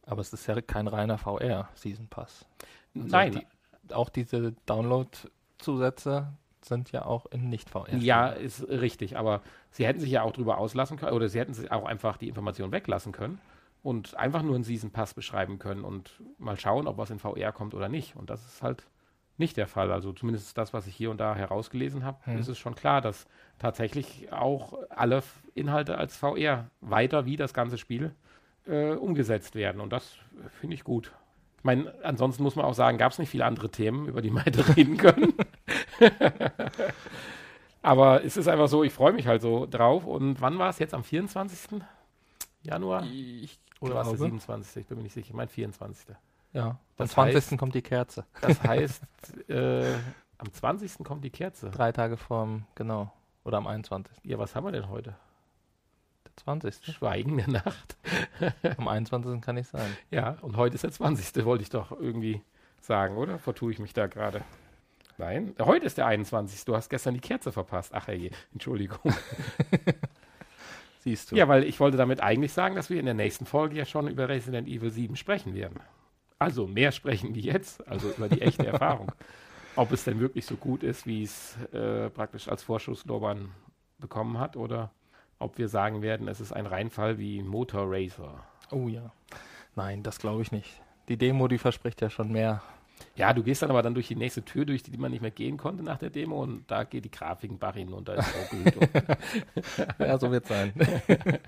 [0.06, 2.46] Aber es ist ja kein reiner VR-Season Pass.
[2.96, 3.32] Also Nein.
[3.32, 6.28] Die, auch diese Download-Zusätze
[6.66, 7.96] sind ja auch in Nicht-VR.
[7.98, 11.54] Ja, ist richtig, aber sie hätten sich ja auch drüber auslassen können, oder sie hätten
[11.54, 13.40] sich auch einfach die Information weglassen können
[13.82, 17.52] und einfach nur einen Season Pass beschreiben können und mal schauen, ob was in VR
[17.52, 18.16] kommt oder nicht.
[18.16, 18.86] Und das ist halt
[19.38, 19.92] nicht der Fall.
[19.92, 22.38] Also zumindest das, was ich hier und da herausgelesen habe, hm.
[22.38, 23.26] ist es schon klar, dass
[23.60, 25.24] tatsächlich auch alle
[25.56, 28.14] Inhalte als VR weiter wie das ganze Spiel
[28.68, 29.82] äh, umgesetzt werden.
[29.82, 30.16] Und das
[30.60, 31.12] finde ich gut.
[31.58, 34.32] Ich meine, ansonsten muss man auch sagen, gab es nicht viele andere Themen, über die
[34.32, 35.34] man hätte reden können.
[37.82, 40.06] Aber es ist einfach so, ich freue mich halt so drauf.
[40.06, 40.94] Und wann war es jetzt?
[40.94, 41.82] Am 24.
[42.62, 43.06] Januar?
[43.06, 44.82] Ich, oder war es der 27.
[44.82, 45.28] Ich bin mir nicht sicher.
[45.30, 46.16] Ich meine 24.
[46.54, 47.36] Ja, am 20.
[47.36, 48.26] Heißt, kommt die Kerze.
[48.42, 49.04] Das heißt,
[49.50, 49.96] äh,
[50.38, 51.04] am 20.
[51.04, 51.72] kommt die Kerze.
[51.72, 53.12] Drei Tage vorm, genau.
[53.44, 54.16] Oder am 21.
[54.24, 55.16] Ja, was haben wir denn heute?
[56.26, 56.86] Der 20.
[56.86, 57.98] Schweigen der Nacht.
[58.78, 59.42] am 21.
[59.42, 59.98] kann ich sein.
[60.12, 61.44] Ja, und heute ist der 20.
[61.44, 62.42] wollte ich doch irgendwie
[62.80, 63.40] sagen, oder?
[63.40, 64.42] Vertue ich mich da gerade?
[65.18, 66.66] Nein, heute ist der 21.
[66.66, 67.94] Du hast gestern die Kerze verpasst.
[67.94, 69.14] Ach hey, Entschuldigung.
[71.00, 71.36] Siehst du.
[71.36, 74.08] Ja, weil ich wollte damit eigentlich sagen, dass wir in der nächsten Folge ja schon
[74.08, 75.80] über Resident Evil 7 sprechen werden.
[76.44, 79.14] Also mehr sprechen wie jetzt, also über die echte Erfahrung.
[79.78, 83.50] Ob es denn wirklich so gut ist, wie es äh, praktisch als Vorschusslorbeeren
[83.98, 84.92] bekommen hat, oder
[85.40, 88.44] ob wir sagen werden, es ist ein Reinfall wie Motor Racer.
[88.72, 89.14] Oh ja.
[89.76, 90.82] Nein, das glaube ich nicht.
[91.08, 92.62] Die Demo, die verspricht ja schon mehr.
[93.16, 95.22] Ja, du gehst dann aber dann durch die nächste Tür, durch die, die man nicht
[95.22, 98.08] mehr gehen konnte nach der Demo und da geht die Grafik ein Bach hin und
[98.10, 98.30] da ist
[99.98, 100.74] Ja, so wird es sein.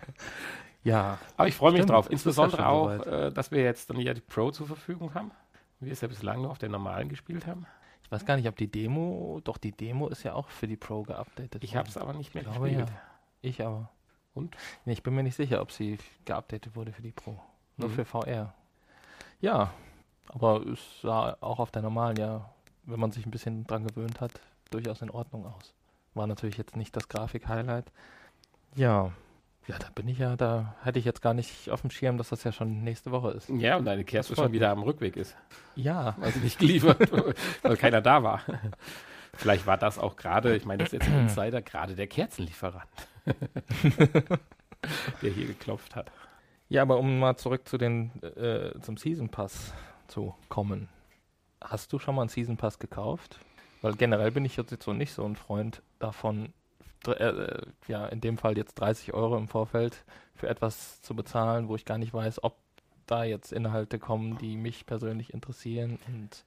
[0.86, 1.18] Ja.
[1.36, 2.10] Aber ich freue mich drauf.
[2.10, 5.32] Insbesondere ja auch, äh, dass wir jetzt dann ja die Pro zur Verfügung haben.
[5.80, 7.66] Wir es ja bislang nur auf der normalen gespielt haben.
[8.04, 10.78] Ich weiß gar nicht, ob die Demo, doch die Demo ist ja auch für die
[10.78, 11.64] Pro geupdatet.
[11.64, 12.90] Ich habe es aber nicht mehr ich glaube, gespielt.
[12.90, 13.02] Ja.
[13.42, 13.90] Ich aber.
[14.36, 14.56] Und?
[14.86, 17.40] Nee, ich bin mir nicht sicher, ob sie geupdatet wurde für die Pro.
[17.78, 17.94] Nur mhm.
[17.94, 18.54] für VR.
[19.42, 19.74] Ja,
[20.28, 22.50] aber es sah auch auf der normalen ja,
[22.84, 24.32] wenn man sich ein bisschen dran gewöhnt hat,
[24.70, 25.74] durchaus in Ordnung aus.
[26.14, 27.92] War natürlich jetzt nicht das Grafik-Highlight.
[28.76, 29.12] Ja,
[29.68, 32.30] ja, da bin ich ja, da hätte ich jetzt gar nicht auf dem Schirm, dass
[32.30, 33.50] das ja schon nächste Woche ist.
[33.50, 35.36] Ja, und deine Kerze schon wieder am Rückweg ist.
[35.76, 36.16] Ja.
[36.20, 37.00] Weil sie nicht geliefert,
[37.64, 38.42] weil keiner da war.
[39.34, 42.86] Vielleicht war das auch gerade, ich meine, das ist jetzt ein Insider, gerade der Kerzenlieferant,
[45.22, 46.12] der hier geklopft hat.
[46.70, 49.74] Ja, aber um mal zurück zu den, äh, zum Season Pass
[50.08, 50.90] zu kommen.
[51.62, 53.40] Hast du schon mal einen Season Pass gekauft?
[53.82, 56.54] Weil generell bin ich jetzt so nicht so ein Freund davon,
[57.08, 60.04] äh, ja, in dem Fall jetzt 30 Euro im Vorfeld
[60.36, 62.58] für etwas zu bezahlen, wo ich gar nicht weiß, ob
[63.06, 66.44] da jetzt Inhalte kommen, die mich persönlich interessieren und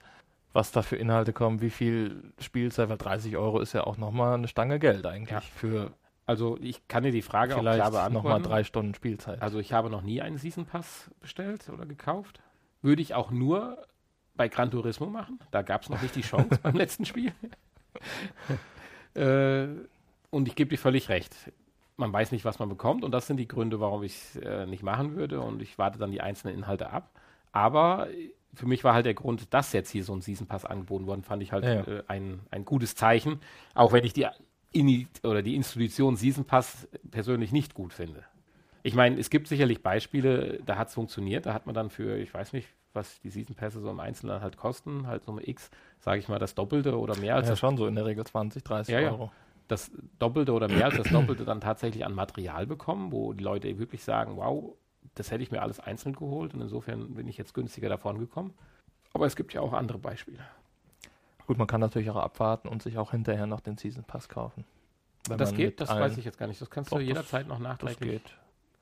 [0.53, 4.35] was da für Inhalte kommen, wie viel Spielzeit, weil 30 Euro ist ja auch nochmal
[4.35, 5.41] eine Stange Geld eigentlich ja.
[5.41, 5.93] für.
[6.27, 9.41] Also ich kann dir die Frage vielleicht auch klar nochmal drei Stunden Spielzeit.
[9.41, 12.41] Also ich habe noch nie einen Season Pass bestellt oder gekauft.
[12.83, 13.79] Würde ich auch nur
[14.35, 15.39] bei Gran Turismo machen.
[15.51, 17.33] Da gab es noch nicht die Chance beim letzten Spiel.
[19.15, 19.69] äh,
[20.31, 21.35] und ich gebe dir völlig recht.
[21.97, 24.67] Man weiß nicht, was man bekommt und das sind die Gründe, warum ich es äh,
[24.67, 27.11] nicht machen würde und ich warte dann die einzelnen Inhalte ab.
[27.51, 28.09] Aber
[28.55, 31.23] für mich war halt der Grund, dass jetzt hier so ein Season Pass angeboten worden,
[31.23, 31.83] fand ich halt ja, ja.
[31.83, 33.41] Äh, ein, ein gutes Zeichen,
[33.75, 34.27] auch wenn ich die,
[34.73, 38.25] Ini oder die Institution Season Pass persönlich nicht gut finde.
[38.83, 42.17] Ich meine, es gibt sicherlich Beispiele, da hat es funktioniert, da hat man dann für,
[42.17, 45.47] ich weiß nicht, was die Season Pässe so im Einzelnen halt kosten, halt so eine
[45.47, 48.07] X, sage ich mal, das Doppelte oder mehr als Ja, das, schon so in der
[48.07, 49.31] Regel 20, 30 Ja, ja.
[49.69, 53.79] Das Doppelte oder mehr als das Doppelte dann tatsächlich an Material bekommen, wo die Leute
[53.79, 54.75] wirklich sagen, wow,
[55.15, 58.55] das hätte ich mir alles einzeln geholt und insofern bin ich jetzt günstiger davon gekommen.
[59.13, 60.39] Aber es gibt ja auch andere Beispiele.
[61.47, 64.65] Gut, man kann natürlich auch abwarten und sich auch hinterher noch den Season Pass kaufen.
[65.29, 66.61] Das geht, das weiß ich jetzt gar nicht.
[66.61, 68.11] Das kannst Doch, du jederzeit noch Das nachträglich.
[68.23, 68.33] geht.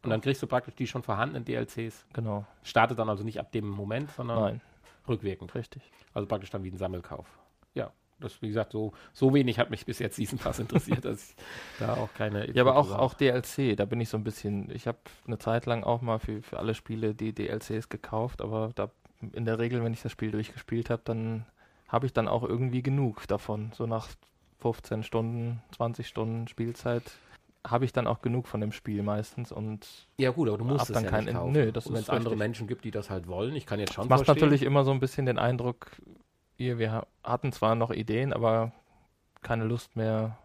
[0.03, 2.07] Und dann kriegst du praktisch die schon vorhandenen DLCs.
[2.13, 2.45] Genau.
[2.63, 4.61] Startet dann also nicht ab dem Moment, sondern Nein,
[5.09, 5.55] rückwirkend.
[5.55, 5.91] richtig.
[6.15, 7.27] Also praktisch dann wie ein Sammelkauf.
[7.75, 11.31] Ja, das, wie gesagt, so, so wenig hat mich bis jetzt Season Pass interessiert, dass
[11.31, 11.37] ich
[11.79, 12.51] da auch keine.
[12.53, 15.67] Ja, aber auch, auch DLC, da bin ich so ein bisschen, ich habe eine Zeit
[15.67, 18.91] lang auch mal für, für alle Spiele die DLCs gekauft, aber da
[19.33, 21.47] in der Regel, wenn ich das Spiel durchgespielt habe, dann
[21.89, 23.71] habe ich dann auch irgendwie genug davon.
[23.75, 24.09] So nach
[24.61, 27.03] 15 Stunden, 20 Stunden Spielzeit
[27.67, 30.89] habe ich dann auch genug von dem Spiel meistens und Ja gut, aber du musst
[30.89, 31.53] es dann ja kein nicht kaufen.
[31.53, 32.37] nö, das Und wenn es andere.
[32.37, 34.45] Menschen gibt, die das halt wollen, ich kann jetzt schon es macht verstehen.
[34.45, 35.91] natürlich immer so ein bisschen den Eindruck,
[36.59, 38.73] wir ha- hatten zwar noch Ideen, aber
[39.43, 40.39] keine Lust mehr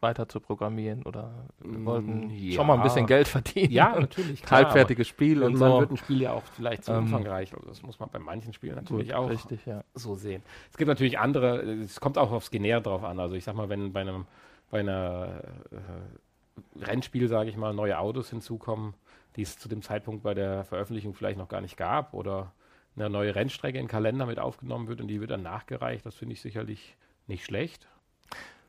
[0.00, 2.52] weiter zu programmieren oder wir Mm, wollten ja.
[2.54, 3.72] schon mal ein bisschen Geld verdienen.
[3.72, 4.42] Ja, natürlich.
[4.42, 5.80] Klar, halbfertiges Spiel und irgendwann so.
[5.80, 7.52] wird ein Spiel ja auch vielleicht zu Ähm, umfangreich.
[7.52, 9.82] Also das muss man bei manchen Spielen natürlich Gut, auch Richtig, ja.
[9.94, 10.42] so sehen.
[10.70, 13.18] Es gibt natürlich andere, es kommt auch aufs Genäher drauf an.
[13.18, 14.26] Also ich sag mal, wenn bei einem
[14.70, 18.94] bei einer äh, Rennspiel, sage ich mal, neue Autos hinzukommen,
[19.36, 22.52] die es zu dem Zeitpunkt bei der Veröffentlichung vielleicht noch gar nicht gab oder
[23.00, 26.14] eine neue Rennstrecke in den Kalender mit aufgenommen wird und die wird dann nachgereicht, das
[26.14, 27.86] finde ich sicherlich nicht schlecht.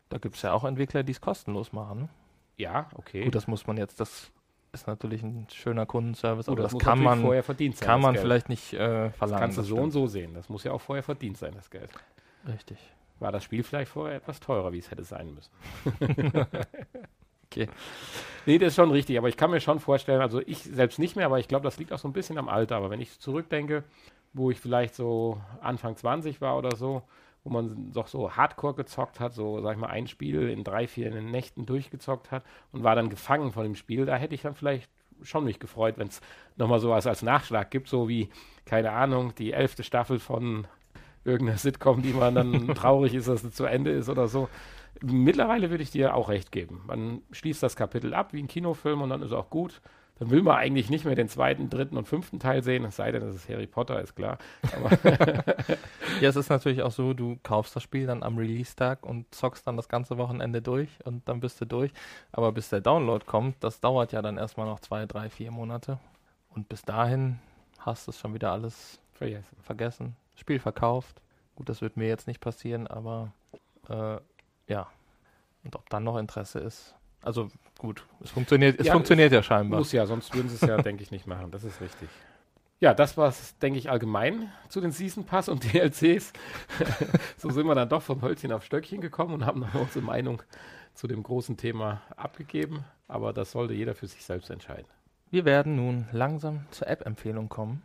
[0.10, 2.00] Da gibt es ja auch Entwickler, die es kostenlos machen.
[2.02, 2.10] Ne?
[2.58, 3.24] Ja, okay.
[3.24, 4.32] Gut, das muss man jetzt, das
[4.72, 7.88] ist natürlich ein schöner Kundenservice, Gut, aber das, muss kann man, vorher verdient sein.
[7.88, 8.26] kann das man Geld.
[8.26, 9.42] vielleicht nicht äh, das verlangen.
[9.42, 9.94] kannst du das so und stimmt.
[9.94, 10.34] so sehen.
[10.34, 11.90] Das muss ja auch vorher verdient sein, das Geld.
[12.48, 12.78] Richtig.
[13.20, 15.52] War das Spiel vielleicht vorher etwas teurer, wie es hätte sein müssen.
[17.52, 17.68] Okay.
[18.46, 21.16] Nee, das ist schon richtig, aber ich kann mir schon vorstellen, also ich selbst nicht
[21.16, 22.76] mehr, aber ich glaube, das liegt auch so ein bisschen am Alter.
[22.76, 23.84] Aber wenn ich zurückdenke,
[24.34, 27.04] wo ich vielleicht so Anfang 20 war oder so,
[27.44, 30.88] wo man doch so Hardcore gezockt hat, so sag ich mal ein Spiel in drei,
[30.88, 34.56] vier Nächten durchgezockt hat und war dann gefangen von dem Spiel, da hätte ich dann
[34.56, 34.90] vielleicht
[35.24, 36.22] schon mich gefreut, wenn es
[36.56, 38.30] nochmal sowas als Nachschlag gibt, so wie,
[38.66, 40.68] keine Ahnung, die elfte Staffel von
[41.26, 44.50] irgendeiner Sitcom, die man dann traurig ist, dass sie zu Ende ist oder so.
[45.02, 46.82] Mittlerweile würde ich dir auch recht geben.
[46.88, 49.82] Man schließt das Kapitel ab wie ein Kinofilm und dann ist auch gut.
[50.20, 53.12] Dann will man eigentlich nicht mehr den zweiten, dritten und fünften Teil sehen, es sei
[53.12, 54.38] denn, es ist Harry Potter, ist klar.
[56.22, 59.66] Ja, es ist natürlich auch so, du kaufst das Spiel dann am Release-Tag und zockst
[59.66, 61.94] dann das ganze Wochenende durch und dann bist du durch.
[62.34, 65.98] Aber bis der Download kommt, das dauert ja dann erstmal noch zwei, drei, vier Monate.
[66.50, 67.40] Und bis dahin
[67.80, 69.56] hast du es schon wieder alles vergessen.
[69.62, 70.16] vergessen.
[70.36, 71.22] Spiel verkauft.
[71.56, 73.32] Gut, das wird mir jetzt nicht passieren, aber
[73.88, 74.18] äh,
[74.68, 74.88] ja.
[75.64, 76.96] Und ob dann noch Interesse ist.
[77.22, 79.80] Also gut, es funktioniert, es Ja, funktioniert ja scheinbar.
[79.80, 81.52] Muss ja, sonst würden sie es ja, denke ich, nicht machen.
[81.52, 82.10] Das ist richtig.
[82.80, 86.32] Ja, das war es, denke ich, allgemein zu den Season Pass und DLCs.
[87.38, 90.42] so sind wir dann doch vom Hölzchen auf Stöckchen gekommen und haben noch unsere Meinung
[90.94, 92.86] zu dem großen Thema abgegeben.
[93.08, 94.88] Aber das sollte jeder für sich selbst entscheiden.
[95.30, 97.84] Wir werden nun langsam zur App-Empfehlung kommen,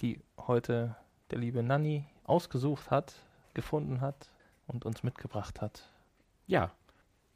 [0.00, 0.94] die heute
[1.30, 3.14] der liebe Nanni ausgesucht hat,
[3.54, 4.30] gefunden hat
[4.66, 5.90] und uns mitgebracht hat.
[6.46, 6.70] Ja,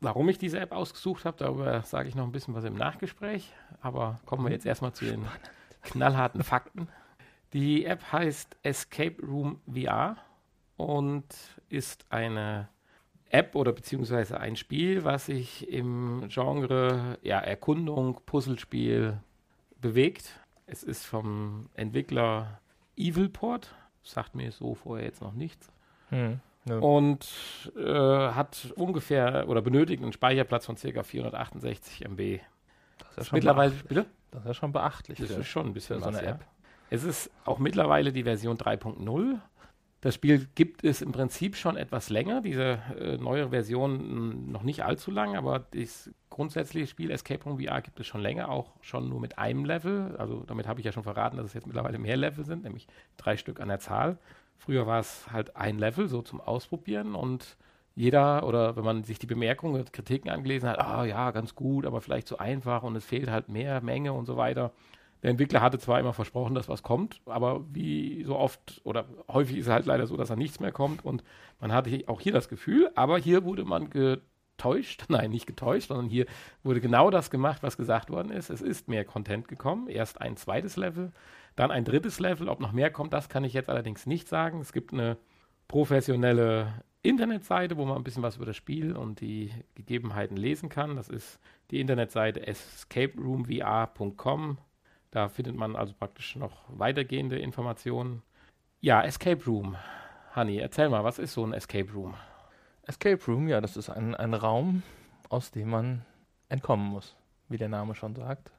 [0.01, 3.53] warum ich diese App ausgesucht habe, darüber sage ich noch ein bisschen was im Nachgespräch.
[3.81, 5.25] Aber kommen wir jetzt erstmal zu den
[5.83, 6.89] knallharten Fakten.
[7.53, 10.17] Die App heißt Escape Room VR
[10.77, 11.27] und
[11.69, 12.69] ist eine
[13.29, 19.21] App oder beziehungsweise ein Spiel, was sich im Genre ja, Erkundung, Puzzlespiel
[19.81, 20.41] bewegt.
[20.67, 22.61] Es ist vom Entwickler
[22.97, 25.71] Evilport, sagt mir so vorher jetzt noch nichts
[26.11, 26.41] Hm.
[26.65, 26.79] Nö.
[26.79, 27.27] und
[27.77, 27.83] äh,
[28.31, 31.03] hat ungefähr oder benötigt einen Speicherplatz von ca.
[31.03, 32.41] 468 MB.
[32.99, 33.89] das ist ja schon Mittlerweile, beachtlich.
[33.89, 34.07] bitte?
[34.31, 35.19] Das ist ja schon beachtlich.
[35.19, 36.31] Das ist schon ein bisschen so eine ja.
[36.31, 36.47] App.
[36.91, 39.39] Es ist auch mittlerweile die Version 3.0.
[40.03, 42.41] Das Spiel gibt es im Prinzip schon etwas länger.
[42.41, 47.61] Diese äh, neue Version mh, noch nicht allzu lang, aber das grundsätzliche Spiel Escape Room
[47.61, 50.17] VR gibt es schon länger, auch schon nur mit einem Level.
[50.17, 52.87] Also damit habe ich ja schon verraten, dass es jetzt mittlerweile mehr Level sind, nämlich
[53.19, 54.17] drei Stück an der Zahl.
[54.61, 57.57] Früher war es halt ein Level, so zum Ausprobieren und
[57.95, 61.87] jeder oder wenn man sich die Bemerkungen und Kritiken angelesen hat, ah ja, ganz gut,
[61.87, 64.73] aber vielleicht zu einfach und es fehlt halt mehr Menge und so weiter.
[65.23, 69.57] Der Entwickler hatte zwar immer versprochen, dass was kommt, aber wie so oft oder häufig
[69.57, 71.25] ist es halt leider so, dass da nichts mehr kommt und
[71.59, 76.11] man hatte auch hier das Gefühl, aber hier wurde man getäuscht, nein, nicht getäuscht, sondern
[76.11, 76.27] hier
[76.63, 78.51] wurde genau das gemacht, was gesagt worden ist.
[78.51, 81.13] Es ist mehr Content gekommen, erst ein zweites Level,
[81.57, 84.61] dann ein drittes Level, ob noch mehr kommt, das kann ich jetzt allerdings nicht sagen.
[84.61, 85.17] Es gibt eine
[85.69, 90.97] professionelle Internetseite, wo man ein bisschen was über das Spiel und die Gegebenheiten lesen kann.
[90.97, 91.39] Das ist
[91.71, 94.59] die Internetseite escaperoomvr.com.
[95.11, 98.23] Da findet man also praktisch noch weitergehende Informationen.
[98.81, 99.77] Ja, Escape Room.
[100.37, 102.15] Honey, erzähl mal, was ist so ein Escape Room?
[102.83, 104.83] Escape Room, ja, das ist ein, ein Raum,
[105.29, 106.03] aus dem man
[106.49, 107.17] entkommen muss,
[107.49, 108.53] wie der Name schon sagt.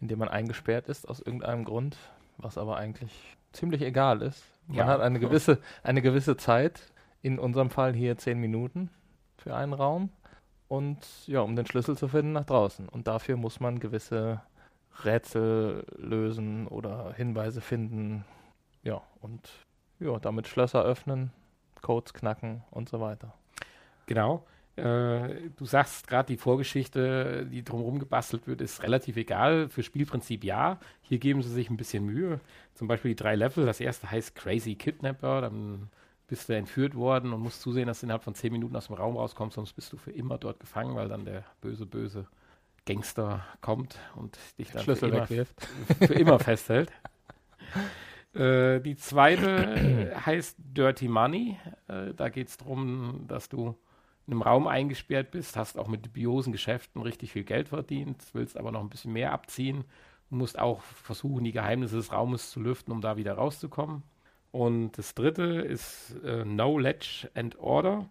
[0.00, 1.96] In dem man eingesperrt ist aus irgendeinem Grund,
[2.42, 3.12] was aber eigentlich
[3.52, 4.42] ziemlich egal ist.
[4.66, 4.86] Man Ja.
[4.86, 8.90] hat eine gewisse, eine gewisse Zeit, in unserem Fall hier zehn Minuten
[9.36, 10.10] für einen Raum.
[10.68, 12.88] Und ja, um den Schlüssel zu finden nach draußen.
[12.88, 14.40] Und dafür muss man gewisse
[15.04, 18.24] Rätsel lösen oder Hinweise finden.
[18.82, 19.48] Ja, und
[19.98, 21.32] ja, damit Schlösser öffnen,
[21.82, 23.34] Codes knacken und so weiter.
[24.06, 24.44] Genau.
[24.80, 29.68] Äh, du sagst gerade, die Vorgeschichte, die drumherum gebastelt wird, ist relativ egal.
[29.68, 30.78] Für Spielprinzip ja.
[31.02, 32.40] Hier geben sie sich ein bisschen Mühe.
[32.74, 33.66] Zum Beispiel die drei Level.
[33.66, 35.42] Das erste heißt Crazy Kidnapper.
[35.42, 35.90] Dann
[36.30, 38.94] bist du entführt worden und musst zusehen, dass du innerhalb von zehn Minuten aus dem
[38.94, 42.26] Raum rauskommst, sonst bist du für immer dort gefangen, weil dann der böse, böse
[42.86, 45.68] Gangster kommt und dich dann für Schlüssel immer, wegwirft.
[45.98, 46.92] für immer festhält.
[48.32, 51.58] Äh, die zweite heißt Dirty Money.
[51.88, 53.76] Äh, da geht es darum, dass du
[54.30, 58.72] einem Raum eingesperrt bist, hast auch mit dubiosen Geschäften richtig viel Geld verdient, willst aber
[58.72, 59.84] noch ein bisschen mehr abziehen
[60.30, 64.02] und musst auch versuchen, die Geheimnisse des Raumes zu lüften, um da wieder rauszukommen.
[64.52, 68.08] Und das dritte ist äh, No Ledge and Order.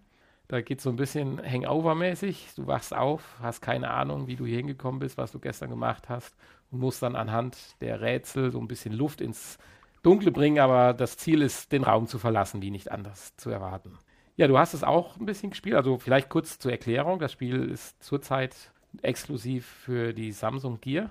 [0.47, 2.55] Da geht es so ein bisschen Hangover-mäßig.
[2.55, 6.10] Du wachst auf, hast keine Ahnung, wie du hier hingekommen bist, was du gestern gemacht
[6.10, 6.36] hast
[6.71, 9.58] und musst dann anhand der Rätsel so ein bisschen Luft ins
[10.01, 13.97] Dunkle bringen, aber das Ziel ist, den Raum zu verlassen, wie nicht anders zu erwarten.
[14.39, 17.19] Ja, du hast es auch ein bisschen gespielt, also vielleicht kurz zur Erklärung.
[17.19, 18.71] Das Spiel ist zurzeit
[19.02, 21.10] exklusiv für die Samsung Gear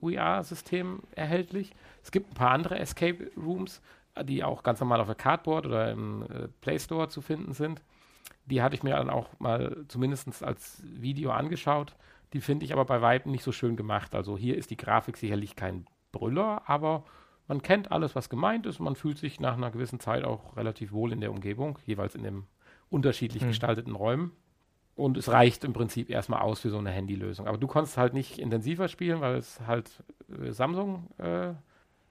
[0.00, 1.74] VR-System erhältlich.
[2.02, 3.82] Es gibt ein paar andere Escape Rooms,
[4.24, 7.82] die auch ganz normal auf der Cardboard oder im äh, Play Store zu finden sind.
[8.46, 11.94] Die hatte ich mir dann auch mal zumindest als Video angeschaut.
[12.32, 14.14] Die finde ich aber bei Weitem nicht so schön gemacht.
[14.14, 17.04] Also hier ist die Grafik sicherlich kein Brüller, aber
[17.48, 18.80] man kennt alles, was gemeint ist.
[18.80, 22.22] Man fühlt sich nach einer gewissen Zeit auch relativ wohl in der Umgebung, jeweils in
[22.22, 22.46] den
[22.92, 23.48] unterschiedlich Hm.
[23.48, 24.32] gestalteten Räumen.
[24.94, 27.46] Und es reicht im Prinzip erstmal aus für so eine Handylösung.
[27.46, 31.54] Aber du konntest halt nicht intensiver spielen, weil es halt äh, Samsung äh,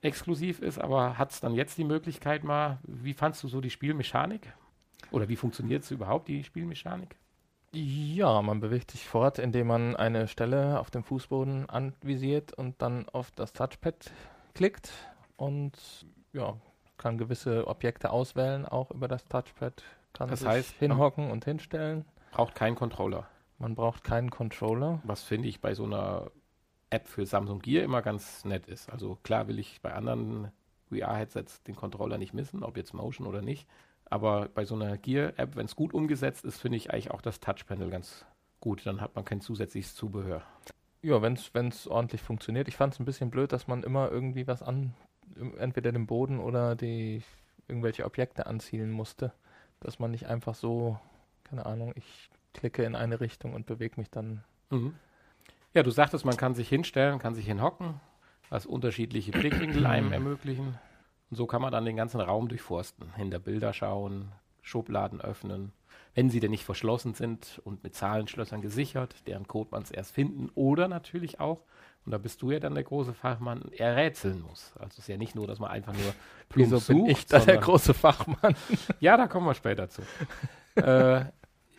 [0.02, 0.80] exklusiv ist.
[0.80, 4.52] Aber hat es dann jetzt die Möglichkeit mal, wie fandst du so die Spielmechanik?
[5.12, 7.16] Oder wie funktioniert es überhaupt, die Spielmechanik?
[7.74, 13.08] Ja, man bewegt sich fort, indem man eine Stelle auf dem Fußboden anvisiert und dann
[13.10, 14.12] auf das Touchpad
[14.54, 14.92] klickt
[15.38, 15.72] und
[16.34, 16.58] ja,
[16.98, 19.84] kann gewisse Objekte auswählen, auch über das Touchpad.
[20.14, 22.06] Kann Das sich heißt, hinhocken und hinstellen.
[22.32, 23.28] Braucht keinen Controller.
[23.58, 25.02] Man braucht keinen Controller.
[25.04, 26.32] Was finde ich bei so einer
[26.92, 28.92] App für Samsung Gear immer ganz nett ist.
[28.92, 30.52] Also klar will ich bei anderen
[30.90, 33.68] VR-Headsets den Controller nicht missen, ob jetzt Motion oder nicht.
[34.06, 37.40] Aber bei so einer Gear-App, wenn es gut umgesetzt ist, finde ich eigentlich auch das
[37.40, 38.26] Touchpanel ganz
[38.60, 38.86] gut.
[38.86, 40.44] Dann hat man kein zusätzliches Zubehör.
[41.02, 42.68] Ja, wenn es ordentlich funktioniert.
[42.68, 44.94] Ich fand es ein bisschen blöd, dass man immer irgendwie was an,
[45.58, 47.24] entweder den Boden oder die
[47.70, 49.32] irgendwelche Objekte anzielen musste.
[49.82, 50.98] Dass man nicht einfach so,
[51.44, 54.44] keine Ahnung, ich klicke in eine Richtung und bewege mich dann.
[54.70, 54.96] Mhm.
[55.74, 58.00] Ja, du sagtest, man kann sich hinstellen, kann sich hinhocken,
[58.50, 60.80] was unterschiedliche Blickwinkel einem ermöglichen.
[61.30, 65.74] Und so kann man dann den ganzen Raum durchforsten, hinter Bilder schauen, Schubladen öffnen.
[66.14, 70.12] Wenn sie denn nicht verschlossen sind und mit Zahlenschlössern gesichert, deren Code man es erst
[70.12, 71.64] finden oder natürlich auch,
[72.06, 74.74] und da bist du ja dann der große Fachmann, errätseln muss.
[74.76, 76.14] Also es ist ja nicht nur, dass man einfach nur
[76.50, 78.56] plump Wieso bin sucht, ich da der große Fachmann?
[79.00, 80.02] ja, da kommen wir später zu.
[80.76, 81.26] äh,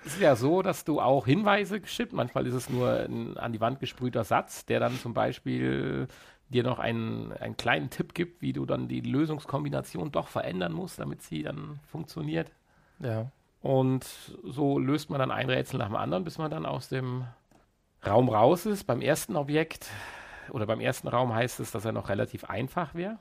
[0.04, 2.12] es ist ja so, dass du auch Hinweise geschickt.
[2.12, 6.08] Manchmal ist es nur ein an die Wand gesprühter Satz, der dann zum Beispiel
[6.48, 10.98] dir noch einen, einen kleinen Tipp gibt, wie du dann die Lösungskombination doch verändern musst,
[10.98, 12.50] damit sie dann funktioniert.
[13.02, 13.30] Ja.
[13.60, 14.04] Und
[14.42, 17.24] so löst man dann ein Rätsel nach dem anderen, bis man dann aus dem
[18.04, 18.84] Raum raus ist.
[18.84, 19.88] Beim ersten Objekt
[20.50, 23.18] oder beim ersten Raum heißt es, dass er noch relativ einfach wäre.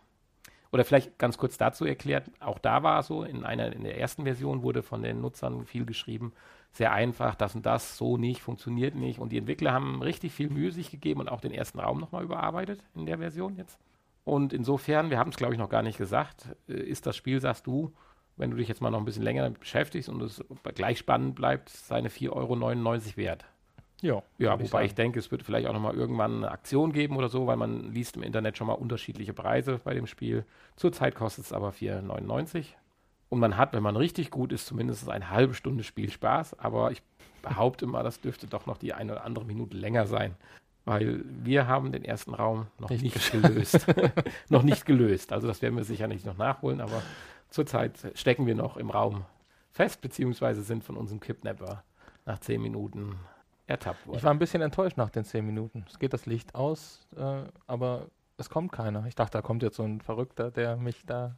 [0.72, 4.00] Oder vielleicht ganz kurz dazu erklärt, auch da war es so, in einer, in der
[4.00, 6.32] ersten Version wurde von den Nutzern viel geschrieben,
[6.72, 9.20] sehr einfach, das und das, so nicht, funktioniert nicht.
[9.20, 12.24] Und die Entwickler haben richtig viel Mühe sich gegeben und auch den ersten Raum nochmal
[12.24, 13.78] überarbeitet in der Version jetzt.
[14.24, 17.42] Und insofern, wir haben es glaube ich noch gar nicht gesagt, äh, ist das Spiel,
[17.42, 17.94] sagst du,
[18.38, 20.44] wenn du dich jetzt mal noch ein bisschen länger damit beschäftigst und es
[20.76, 23.46] gleich spannend bleibt, seine 4,99 Euro wert.
[24.02, 24.96] Ja, Ja, ich wobei ich sagen.
[24.96, 28.16] denke, es wird vielleicht auch nochmal irgendwann eine Aktion geben oder so, weil man liest
[28.18, 30.44] im Internet schon mal unterschiedliche Preise bei dem Spiel.
[30.76, 32.66] Zurzeit kostet es aber 4,99.
[33.30, 36.60] Und man hat, wenn man richtig gut ist, zumindest eine halbe Stunde Spielspaß.
[36.60, 37.02] Aber ich
[37.44, 40.36] behaupte mal, das dürfte doch noch die eine oder andere Minute länger sein.
[40.84, 43.86] Weil wir haben den ersten Raum noch Nicht nicht, gelöst.
[44.50, 45.32] noch nicht gelöst.
[45.32, 47.04] Also das werden wir sicher nicht noch nachholen, aber
[47.52, 49.26] zurzeit stecken wir noch im Raum
[49.72, 51.84] fest, beziehungsweise sind von unserem Kidnapper
[52.26, 53.20] nach zehn Minuten
[53.68, 54.18] ertappt worden.
[54.18, 55.86] Ich war ein bisschen enttäuscht nach den zehn Minuten.
[55.88, 59.06] Es geht das Licht aus, äh, aber es kommt keiner.
[59.06, 61.36] Ich dachte, da kommt jetzt so ein Verrückter, der mich da.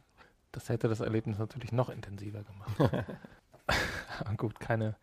[0.52, 3.06] Das hätte das Erlebnis natürlich noch intensiver gemacht.
[4.36, 4.94] Gut, keine.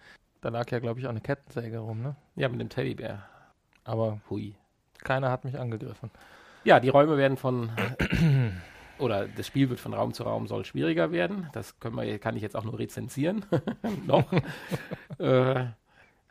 [0.42, 2.16] Da lag ja, glaube ich, auch eine Kettensäge rum, ne?
[2.36, 3.24] Ja, mit dem Teddybär.
[3.84, 4.56] Aber hui.
[5.00, 6.12] Keiner hat mich angegriffen.
[6.64, 7.72] Ja, die Räume werden von
[9.02, 11.50] oder das Spiel wird von Raum zu Raum soll schwieriger werden.
[11.54, 13.46] Das können wir, kann ich jetzt auch nur rezensieren.
[14.06, 14.32] Noch.
[15.20, 15.66] äh,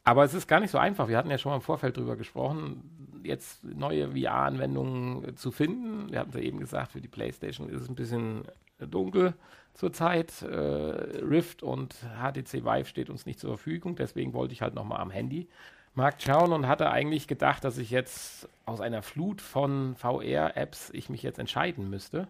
[0.04, 1.08] aber es ist gar nicht so einfach.
[1.08, 6.10] Wir hatten ja schon mal im Vorfeld drüber gesprochen, jetzt neue VR-Anwendungen zu finden.
[6.10, 8.44] Wir hatten ja eben gesagt, für die PlayStation ist es ein bisschen
[8.78, 9.34] dunkel
[9.74, 10.42] zurzeit.
[10.42, 13.96] Äh, Rift und HTC Vive steht uns nicht zur Verfügung.
[13.96, 15.48] Deswegen wollte ich halt nochmal am Handy
[15.94, 21.10] Markt schauen und hatte eigentlich gedacht, dass ich jetzt aus einer Flut von VR-Apps ich
[21.10, 22.28] mich jetzt entscheiden müsste.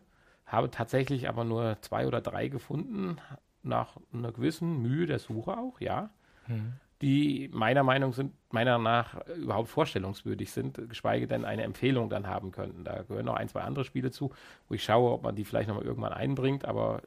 [0.50, 3.18] Habe tatsächlich aber nur zwei oder drei gefunden,
[3.62, 6.10] nach einer gewissen Mühe der Suche auch, ja.
[6.46, 6.72] Hm.
[7.02, 12.50] Die meiner Meinung sind, meiner nach überhaupt vorstellungswürdig sind, geschweige denn eine Empfehlung dann haben
[12.50, 12.84] könnten.
[12.84, 14.32] Da gehören noch ein, zwei andere Spiele zu,
[14.68, 16.66] wo ich schaue, ob man die vielleicht nochmal irgendwann einbringt.
[16.66, 17.00] Aber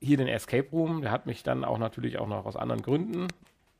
[0.00, 3.26] hier den Escape Room, der hat mich dann auch natürlich auch noch aus anderen Gründen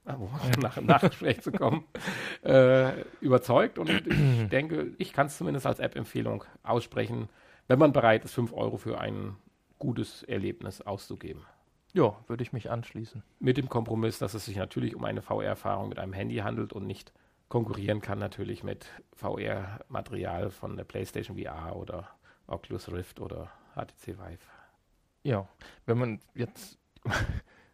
[0.04, 0.28] um
[0.60, 1.84] nach dem Nachgespräch zu kommen,
[2.42, 2.90] äh,
[3.20, 3.78] überzeugt.
[3.78, 7.28] Und ich denke, ich kann es zumindest als App-Empfehlung aussprechen,
[7.68, 9.36] wenn man bereit ist, 5 Euro für ein
[9.78, 11.44] gutes Erlebnis auszugeben.
[11.92, 13.22] Ja, würde ich mich anschließen.
[13.38, 16.86] Mit dem Kompromiss, dass es sich natürlich um eine VR-Erfahrung mit einem Handy handelt und
[16.86, 17.12] nicht
[17.48, 22.08] konkurrieren kann natürlich mit VR-Material von der PlayStation VR oder
[22.46, 24.38] Oculus Rift oder HTC Vive.
[25.22, 25.48] Ja,
[25.86, 26.78] wenn man jetzt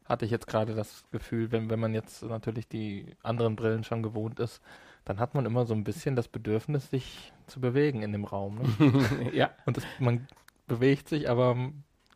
[0.05, 4.03] hatte ich jetzt gerade das Gefühl, wenn, wenn man jetzt natürlich die anderen Brillen schon
[4.03, 4.61] gewohnt ist,
[5.05, 8.61] dann hat man immer so ein bisschen das Bedürfnis, sich zu bewegen in dem Raum.
[8.78, 9.05] Ne?
[9.32, 9.51] ja.
[9.66, 10.26] Und das, man
[10.66, 11.57] bewegt sich, aber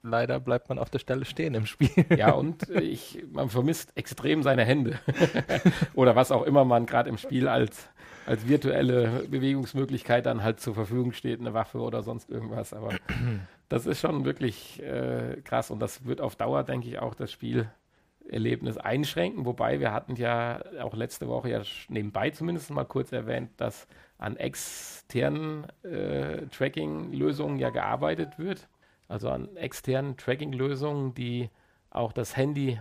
[0.02, 2.04] leider bleibt man auf der Stelle stehen im Spiel.
[2.16, 4.98] Ja, und ich, man vermisst extrem seine Hände.
[5.94, 7.88] Oder was auch immer man gerade im Spiel als,
[8.26, 12.72] als virtuelle Bewegungsmöglichkeit dann halt zur Verfügung steht, eine Waffe oder sonst irgendwas.
[12.72, 12.90] Aber
[13.68, 17.32] das ist schon wirklich äh, krass und das wird auf Dauer, denke ich, auch das
[17.32, 17.68] Spiel
[18.28, 23.50] Erlebnis einschränken, wobei wir hatten ja auch letzte Woche ja nebenbei zumindest mal kurz erwähnt,
[23.58, 23.86] dass
[24.18, 28.68] an externen äh, Tracking-Lösungen ja gearbeitet wird,
[29.08, 31.50] also an externen Tracking-Lösungen, die
[31.90, 32.78] auch das Handy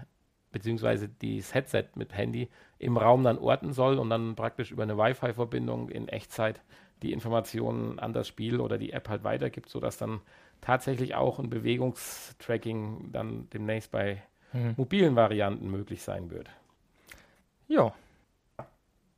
[0.51, 2.47] beziehungsweise das Headset mit Handy
[2.79, 6.61] im Raum dann orten soll und dann praktisch über eine Wi-Fi-Verbindung in Echtzeit
[7.01, 10.21] die Informationen an das Spiel oder die App halt weitergibt, sodass dann
[10.61, 14.23] tatsächlich auch ein Bewegungstracking dann demnächst bei
[14.53, 14.75] hm.
[14.77, 16.49] mobilen Varianten möglich sein wird.
[17.67, 17.93] Ja.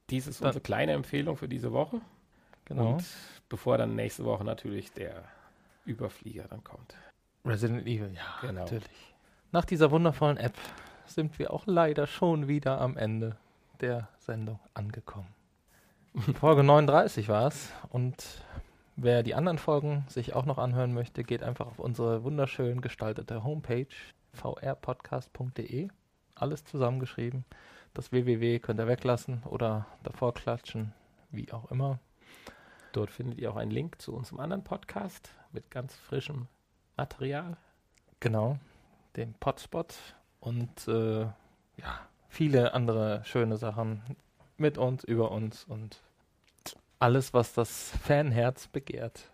[0.10, 2.02] Dies ist unsere kleine Empfehlung für diese Woche.
[2.66, 2.94] Genau.
[2.94, 3.06] Und
[3.50, 5.24] bevor dann nächste Woche natürlich der
[5.86, 6.96] Überflieger dann kommt.
[7.46, 8.62] Resident Evil, ja, genau.
[8.62, 9.14] natürlich.
[9.52, 10.56] Nach dieser wundervollen App
[11.06, 13.38] sind wir auch leider schon wieder am Ende
[13.82, 15.28] der Sendung angekommen.
[16.40, 17.72] Folge 39 war es.
[17.90, 18.42] Und
[18.96, 23.44] wer die anderen Folgen sich auch noch anhören möchte, geht einfach auf unsere wunderschön gestaltete
[23.44, 23.88] Homepage
[24.34, 25.90] vrpodcast.de.
[26.36, 27.46] Alles zusammengeschrieben.
[27.94, 30.94] Das www könnt ihr weglassen oder davor klatschen,
[31.32, 32.00] wie auch immer.
[32.92, 36.48] Dort findet ihr auch einen Link zu unserem anderen Podcast mit ganz frischem
[36.98, 37.58] Material.
[38.20, 38.58] Genau,
[39.16, 39.96] dem Potspot
[40.40, 44.02] und äh, ja, viele andere schöne Sachen
[44.58, 46.02] mit uns, über uns und
[47.06, 49.30] alles, was das Fanherz begehrt.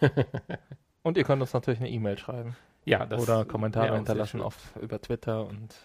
[1.04, 2.56] und ihr könnt uns natürlich eine E-Mail schreiben.
[2.84, 5.46] Ja, das Oder Kommentare hinterlassen auf, über Twitter.
[5.46, 5.76] Und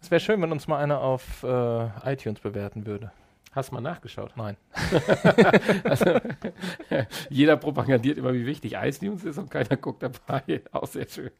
[0.00, 3.12] es wäre schön, wenn uns mal einer auf äh, iTunes bewerten würde.
[3.52, 4.32] Hast du mal nachgeschaut?
[4.36, 4.56] Nein.
[5.84, 6.18] also,
[7.28, 10.62] jeder propagandiert immer, wie wichtig iTunes ist und keiner guckt dabei.
[10.72, 11.30] Auch sehr schön.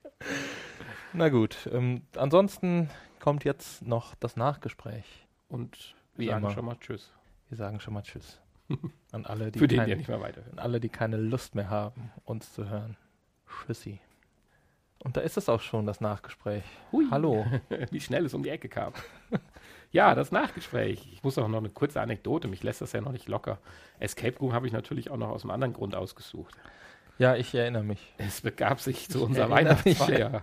[1.14, 1.66] Na gut.
[1.72, 5.26] Ähm, ansonsten kommt jetzt noch das Nachgespräch.
[5.48, 6.54] Und wir sagen immer.
[6.54, 7.10] schon mal Tschüss.
[7.48, 8.38] Wir sagen schon mal Tschüss.
[9.12, 10.58] An alle, die, Für den, keine, nicht mehr weiterhören.
[10.58, 12.96] An alle, die keine Lust mehr haben, uns zu hören.
[13.46, 14.00] Tschüssi.
[15.02, 16.62] Und da ist es auch schon, das Nachgespräch.
[16.92, 17.06] Hui.
[17.10, 17.46] Hallo.
[17.90, 18.92] Wie schnell es um die Ecke kam.
[19.92, 21.08] ja, das Nachgespräch.
[21.12, 23.58] Ich muss auch noch eine kurze Anekdote, mich lässt das ja noch nicht locker.
[23.98, 26.54] Escape Room habe ich natürlich auch noch aus einem anderen Grund ausgesucht.
[27.18, 28.14] Ja, ich erinnere mich.
[28.18, 30.42] Es begab sich zu unserer Weihnachtsfeier.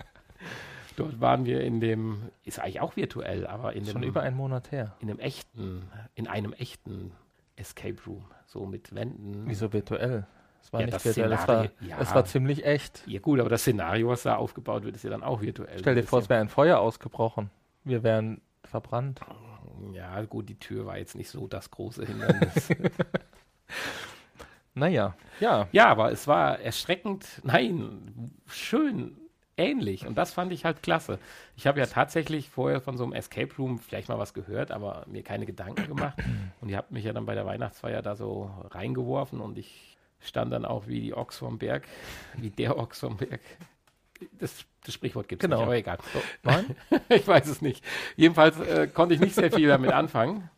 [0.95, 3.93] Dort waren wir in dem, ist eigentlich auch virtuell, aber in dem.
[3.93, 4.95] Schon über einen Monat her.
[4.99, 7.11] In einem echten, in einem echten
[7.58, 8.26] Escape Room.
[8.45, 9.43] So mit Wänden.
[9.45, 10.26] Wieso virtuell?
[10.62, 11.97] Es war ja, nicht virtuell, es war, ja.
[11.99, 13.03] es war ziemlich echt.
[13.08, 15.80] Ja gut, aber das Szenario, was da aufgebaut wird, ist ja dann auch virtuell.
[15.80, 17.49] Stell dir vor, es wäre ein Feuer ausgebrochen.
[17.84, 19.22] Wir wären verbrannt.
[19.93, 22.70] Ja gut, die Tür war jetzt nicht so das große Hindernis.
[24.74, 25.68] naja, ja.
[25.72, 29.18] Ja, aber es war erschreckend, nein, schön
[29.58, 30.05] ähnlich.
[30.05, 31.20] Und das fand ich halt klasse.
[31.55, 35.03] Ich habe ja tatsächlich vorher von so einem Escape Room vielleicht mal was gehört, aber
[35.08, 36.18] mir keine Gedanken gemacht.
[36.62, 40.51] Und ihr habt mich ja dann bei der Weihnachtsfeier da so reingeworfen und ich stand
[40.53, 41.84] dann auch wie die Ochs vom Berg,
[42.38, 43.41] wie der Ochs vom Berg.
[44.39, 45.58] Das, das Sprichwort gibt es Genau.
[45.58, 45.97] nicht, aber egal.
[46.14, 46.76] So, nein?
[47.10, 47.84] ich weiß es nicht.
[48.16, 50.49] Jedenfalls äh, konnte ich nicht sehr viel damit anfangen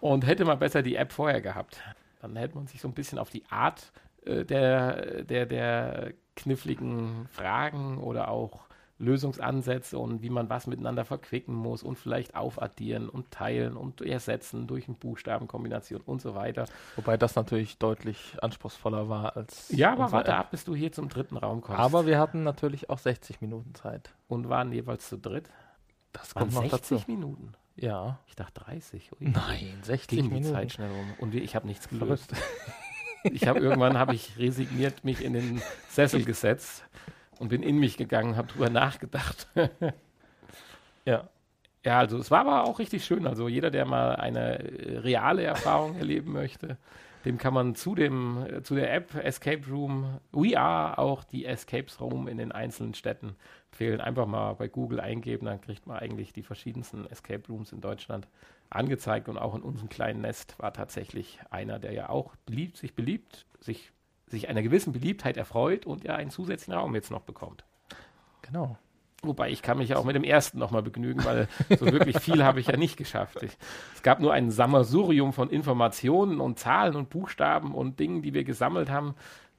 [0.00, 1.80] und hätte mal besser die App vorher gehabt.
[2.20, 3.92] Dann hätte man sich so ein bisschen auf die Art
[4.26, 8.64] äh, der, der, der kniffligen Fragen oder auch
[8.98, 14.66] Lösungsansätze und wie man was miteinander verquicken muss und vielleicht aufaddieren und teilen und ersetzen
[14.66, 16.66] durch eine Buchstabenkombination und so weiter.
[16.96, 19.68] Wobei das natürlich deutlich anspruchsvoller war als.
[19.70, 20.38] Ja, aber warte App.
[20.38, 21.80] ab, bis du hier zum dritten Raum kommst.
[21.80, 24.14] Aber wir hatten natürlich auch 60 Minuten Zeit.
[24.28, 25.50] und waren jeweils zu dritt.
[26.12, 27.10] Das Waren kommt noch 60 dazu.
[27.10, 27.52] Minuten.
[27.76, 28.20] Ja.
[28.28, 29.10] Ich dachte 30.
[29.20, 29.28] Ui.
[29.28, 30.54] Nein, 60 ging die Minuten.
[30.54, 31.14] Zeit schnell rum.
[31.18, 32.32] Und ich habe nichts gelöst.
[33.24, 36.84] Ich habe irgendwann habe ich resigniert mich in den Sessel gesetzt
[37.38, 39.48] und bin in mich gegangen, habe drüber nachgedacht.
[41.06, 41.28] Ja.
[41.84, 43.26] ja, also es war aber auch richtig schön.
[43.26, 46.78] Also jeder, der mal eine äh, reale Erfahrung erleben möchte,
[47.26, 51.44] dem kann man zu dem äh, zu der App Escape Room We Are auch die
[51.44, 53.36] Escapes Room in den einzelnen Städten
[53.70, 54.00] empfehlen.
[54.00, 58.26] Einfach mal bei Google eingeben, dann kriegt man eigentlich die verschiedensten Escape Rooms in Deutschland
[58.74, 62.94] angezeigt und auch in unserem kleinen Nest war tatsächlich einer, der ja auch beliebt, sich
[62.94, 63.92] beliebt, sich,
[64.26, 67.64] sich einer gewissen Beliebtheit erfreut und ja einen zusätzlichen Raum jetzt noch bekommt.
[68.42, 68.76] Genau.
[69.22, 71.48] Wobei ich kann mich ja auch mit dem ersten nochmal begnügen, weil
[71.78, 73.42] so wirklich viel habe ich ja nicht geschafft.
[73.42, 73.56] Ich,
[73.94, 78.44] es gab nur ein Sammelsurium von Informationen und Zahlen und Buchstaben und Dingen, die wir
[78.44, 79.14] gesammelt haben,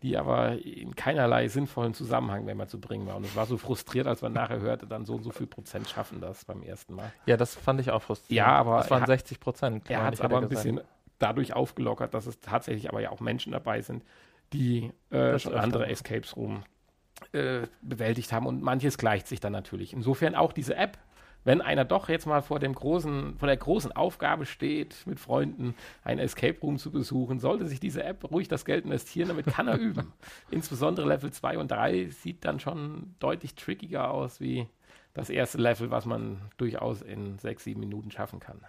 [0.06, 3.18] die aber in keinerlei sinnvollen Zusammenhang mehr zu bringen waren.
[3.18, 5.90] Und es war so frustriert, als man nachher hörte, dann so und so viel Prozent
[5.90, 7.12] schaffen das beim ersten Mal.
[7.26, 8.38] Ja, das fand ich auch frustrierend.
[8.38, 9.90] Ja, aber Das waren er- 60 Prozent.
[9.90, 10.80] Er hat es aber ein bisschen
[11.18, 14.04] dadurch aufgelockert, dass es tatsächlich aber ja auch Menschen dabei sind,
[14.54, 15.88] die äh, schon andere.
[15.88, 16.64] Escapes Room
[17.32, 19.92] äh, bewältigt haben und manches gleicht sich dann natürlich.
[19.92, 21.00] Insofern auch diese App,
[21.46, 25.76] wenn einer doch jetzt mal vor dem großen, vor der großen Aufgabe steht, mit Freunden
[26.04, 29.68] ein Escape Room zu besuchen, sollte sich diese App ruhig das Geld investieren, damit kann
[29.70, 30.12] er üben.
[30.52, 34.68] Insbesondere Level 2 und 3 sieht dann schon deutlich trickiger aus wie
[35.14, 38.60] das erste Level, was man durchaus in sechs, sieben Minuten schaffen kann.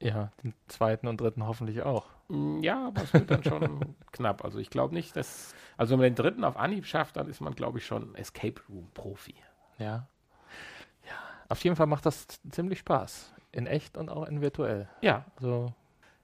[0.00, 2.06] Ja, den zweiten und dritten hoffentlich auch.
[2.28, 4.44] Mm, Ja, aber es wird dann schon knapp.
[4.44, 5.54] Also ich glaube nicht, dass.
[5.76, 8.60] Also wenn man den dritten auf Anhieb schafft, dann ist man, glaube ich, schon Escape
[8.68, 9.34] Room Profi.
[9.78, 10.06] Ja.
[11.48, 13.32] Auf jeden Fall macht das ziemlich Spaß.
[13.52, 14.88] In echt und auch in virtuell.
[15.00, 15.72] Ja, So,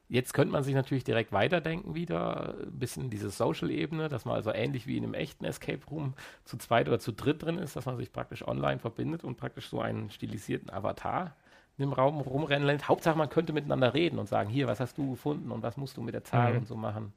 [0.09, 4.53] jetzt könnte man sich natürlich direkt weiterdenken wieder, ein bisschen diese Social-Ebene, dass man also
[4.53, 6.15] ähnlich wie in einem echten Escape Room
[6.45, 9.69] zu zweit oder zu dritt drin ist, dass man sich praktisch online verbindet und praktisch
[9.69, 11.37] so einen stilisierten Avatar
[11.79, 12.89] in dem Raum rumrennen lässt.
[12.89, 15.97] Hauptsache, man könnte miteinander reden und sagen, hier, was hast du gefunden und was musst
[15.97, 16.59] du mit der Zahl Mhm.
[16.59, 17.13] und so machen.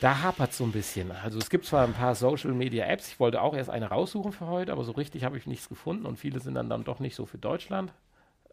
[0.00, 1.10] Da hapert es so ein bisschen.
[1.10, 4.32] Also es gibt zwar ein paar Social Media Apps, ich wollte auch erst eine raussuchen
[4.32, 7.00] für heute, aber so richtig habe ich nichts gefunden und viele sind dann, dann doch
[7.00, 7.92] nicht so für Deutschland.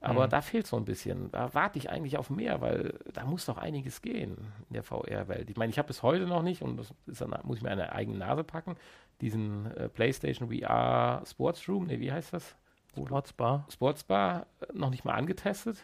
[0.01, 0.29] Aber Mhm.
[0.31, 1.31] da fehlt so ein bisschen.
[1.31, 4.37] Da warte ich eigentlich auf mehr, weil da muss doch einiges gehen
[4.69, 5.49] in der VR-Welt.
[5.49, 7.71] Ich meine, ich habe bis heute noch nicht, und das ist dann, muss ich mir
[7.71, 8.75] eine eigene Nase packen,
[9.21, 12.55] diesen äh, PlayStation VR Sports Room, nee, wie heißt das?
[12.95, 13.65] Sportsbar.
[13.71, 15.77] Sportsbar äh, noch nicht mal angetestet.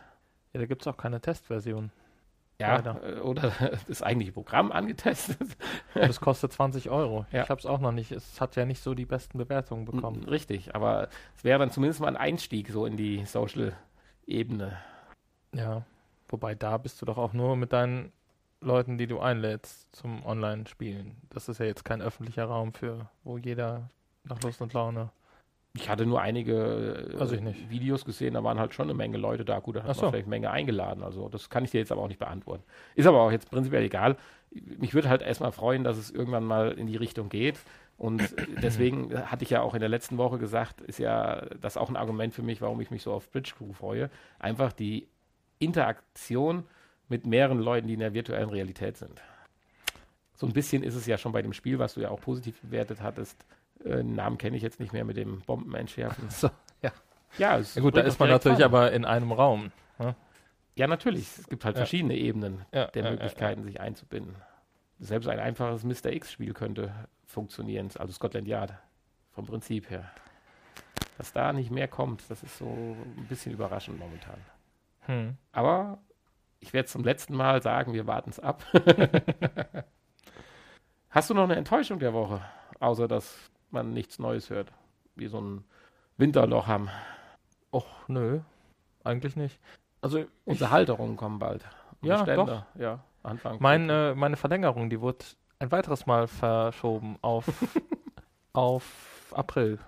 [0.53, 1.91] Ja, da gibt es auch keine Testversion.
[2.61, 3.17] Ja, Leider.
[3.17, 3.51] äh, oder
[3.87, 5.37] das eigentliche Programm angetestet.
[5.93, 7.25] Es kostet 20 Euro.
[7.31, 7.43] Ja.
[7.43, 8.11] Ich habe es auch noch nicht.
[8.11, 10.23] Es hat ja nicht so die besten Bewertungen bekommen.
[10.23, 14.77] Richtig, aber es wäre dann zumindest mal ein Einstieg so in die Social-Ebene.
[15.53, 15.83] Ja.
[16.29, 18.11] Wobei da bist du doch auch nur mit deinen
[18.61, 21.17] Leuten, die du einlädst zum Online-Spielen.
[21.29, 23.89] Das ist ja jetzt kein öffentlicher Raum für, wo jeder
[24.23, 25.09] nach Lust und Laune.
[25.73, 27.69] Ich hatte nur einige äh, ich nicht.
[27.69, 29.59] Videos gesehen, da waren halt schon eine Menge Leute da.
[29.59, 30.03] Gut, da hat so.
[30.03, 31.01] man vielleicht eine Menge eingeladen.
[31.01, 32.63] Also das kann ich dir jetzt aber auch nicht beantworten.
[32.95, 34.17] Ist aber auch jetzt prinzipiell egal.
[34.51, 37.59] Mich würde halt erstmal freuen, dass es irgendwann mal in die Richtung geht.
[37.97, 41.77] Und äh, deswegen hatte ich ja auch in der letzten Woche gesagt, ist ja das
[41.77, 44.09] auch ein Argument für mich, warum ich mich so auf Bridge Crew freue.
[44.39, 45.07] Einfach die
[45.59, 46.63] Interaktion
[47.07, 49.21] mit mehreren Leuten, die in der virtuellen Realität sind.
[50.35, 52.59] So ein bisschen ist es ja schon bei dem Spiel, was du ja auch positiv
[52.61, 53.45] bewertet hattest.
[53.85, 56.29] Äh, Namen kenne ich jetzt nicht mehr mit dem Bombenentschärfen.
[56.29, 56.49] So,
[56.81, 56.91] ja.
[57.37, 58.65] Ja, es ja gut, da ist man natürlich Fun.
[58.65, 59.71] aber in einem Raum.
[60.75, 61.37] Ja, natürlich.
[61.37, 61.79] Es gibt halt Ja.
[61.81, 64.35] verschiedene Ebenen Ja, der ja, ja, Möglichkeiten, sich einzubinden.
[64.99, 66.11] Selbst ein einfaches Mr.
[66.13, 66.93] X-Spiel könnte
[67.25, 68.73] funktionieren, also Scotland Yard,
[69.31, 70.09] vom Prinzip her.
[71.17, 74.37] Dass da nicht mehr kommt, das ist so ein bisschen überraschend momentan.
[75.01, 75.37] Hm.
[75.51, 75.99] Aber
[76.59, 78.63] ich werde zum letzten Mal sagen, wir warten es ab.
[81.09, 82.41] Hast du noch eine Enttäuschung der Woche,
[82.79, 83.35] außer dass
[83.73, 84.71] man nichts Neues hört?
[85.15, 85.63] Wie so ein
[86.17, 86.89] Winterloch haben.
[87.73, 88.39] Och, nö.
[89.03, 89.59] Eigentlich nicht.
[90.01, 91.63] Also, Unsere Halterungen kommen bald.
[92.01, 92.67] Und Ja, Ständer.
[92.75, 93.57] Ja, Anfang.
[93.59, 95.25] meine, meine Verlängerung, die wurde
[95.59, 97.45] ein weiteres Mal verschoben auf,
[98.53, 99.79] auf April.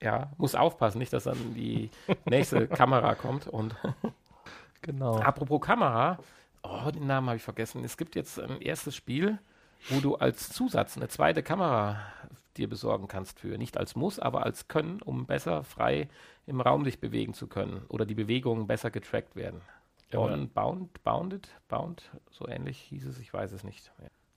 [0.00, 1.90] Ja, muss aufpassen, nicht, dass dann die
[2.24, 3.46] nächste Kamera kommt.
[3.46, 3.74] Und
[4.82, 5.18] Genau.
[5.20, 6.18] apropos Kamera,
[6.64, 7.84] oh, den Namen habe ich vergessen.
[7.84, 9.38] Es gibt jetzt ein erstes Spiel,
[9.90, 12.00] wo du als Zusatz eine zweite Kamera
[12.56, 13.58] dir besorgen kannst für.
[13.58, 16.08] Nicht als Muss, aber als Können, um besser frei
[16.46, 19.60] im Raum sich bewegen zu können oder die Bewegungen besser getrackt werden.
[20.10, 23.90] Bound, Bound, Bounded, Bound, so ähnlich hieß es, ich weiß es nicht.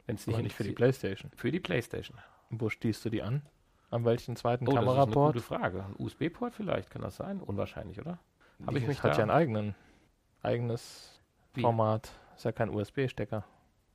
[0.05, 0.71] Wenn es dich nicht für die.
[0.71, 1.31] Playstation.
[1.35, 2.17] Für die Playstation.
[2.49, 3.41] Wo stießt du die an?
[3.89, 5.33] An welchen zweiten Oh, das ist eine Kameraport?
[5.33, 5.83] gute Frage.
[5.85, 7.41] Ein USB-Port vielleicht, kann das sein?
[7.41, 8.19] Unwahrscheinlich, oder?
[8.65, 9.75] Habe ich mich hat ja einen eigenen,
[10.41, 11.19] eigenes
[11.53, 11.61] Wie?
[11.61, 12.11] Format.
[12.35, 13.43] Ist ja kein USB-Stecker.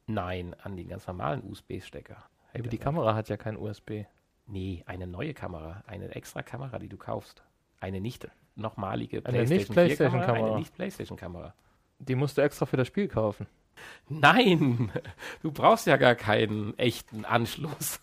[0.06, 2.16] Nein, an den ganz normalen USB-Stecker.
[2.54, 4.04] Aber die Kamera hat ja kein USB.
[4.46, 5.84] Nee, eine neue Kamera.
[5.86, 7.42] Eine extra Kamera, die du kaufst.
[7.78, 10.46] Eine nicht nochmalige Eine nicht 4 PlayStation-Kamera.
[10.46, 11.54] Eine nicht PlayStation-Kamera.
[11.98, 13.46] Die musst du extra für das Spiel kaufen.
[14.08, 14.90] Nein,
[15.42, 18.00] du brauchst ja gar keinen echten Anschluss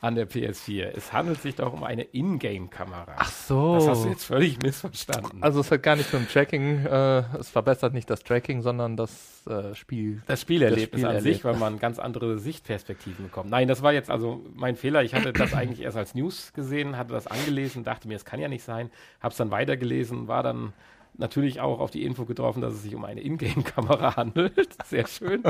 [0.00, 0.84] an der PS4.
[0.94, 3.16] Es handelt sich doch um eine Ingame-Kamera.
[3.24, 3.74] so.
[3.76, 5.42] Das hast du jetzt völlig missverstanden.
[5.42, 8.96] Also es hat gar nicht mit dem Tracking, äh, es verbessert nicht das Tracking, sondern
[8.96, 10.22] das äh, Spiel.
[10.26, 11.44] Das Spielerlebnis Das an sich, Spielerlebnis.
[11.44, 13.50] weil man ganz andere Sichtperspektiven bekommt.
[13.50, 15.02] Nein, das war jetzt also mein Fehler.
[15.02, 18.38] Ich hatte das eigentlich erst als News gesehen, hatte das angelesen, dachte mir, es kann
[18.40, 18.90] ja nicht sein,
[19.20, 20.72] habe es dann weitergelesen, war dann
[21.18, 24.76] natürlich auch auf die Info getroffen, dass es sich um eine Ingame-Kamera handelt.
[24.84, 25.42] Sehr schön.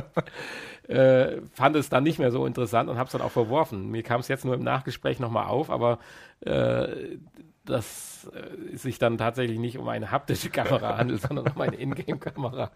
[0.89, 3.91] äh, fand es dann nicht mehr so interessant und habe es dann auch verworfen.
[3.91, 5.99] Mir kam es jetzt nur im Nachgespräch nochmal auf, aber
[6.41, 7.19] äh,
[7.65, 11.77] dass äh, es sich dann tatsächlich nicht um eine haptische Kamera handelt, sondern um eine
[11.77, 12.71] Ingame-Kamera.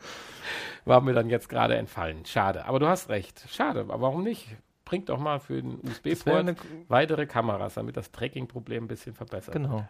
[0.84, 2.24] War mir dann jetzt gerade entfallen.
[2.26, 2.64] Schade.
[2.66, 3.44] Aber du hast recht.
[3.48, 3.80] Schade.
[3.80, 4.48] Aber warum nicht?
[4.84, 6.56] Bringt doch mal für den USB-Port eine,
[6.88, 9.64] weitere Kameras, damit das Tracking-Problem ein bisschen verbessert wird.
[9.64, 9.88] genau.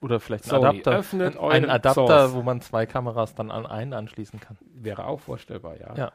[0.00, 0.92] Oder vielleicht ein Adapter.
[0.92, 2.34] öffnet ein, ein Adapter, Source.
[2.34, 4.58] wo man zwei Kameras dann an einen anschließen kann.
[4.74, 5.94] Wäre auch vorstellbar, ja.
[5.96, 6.12] Ja.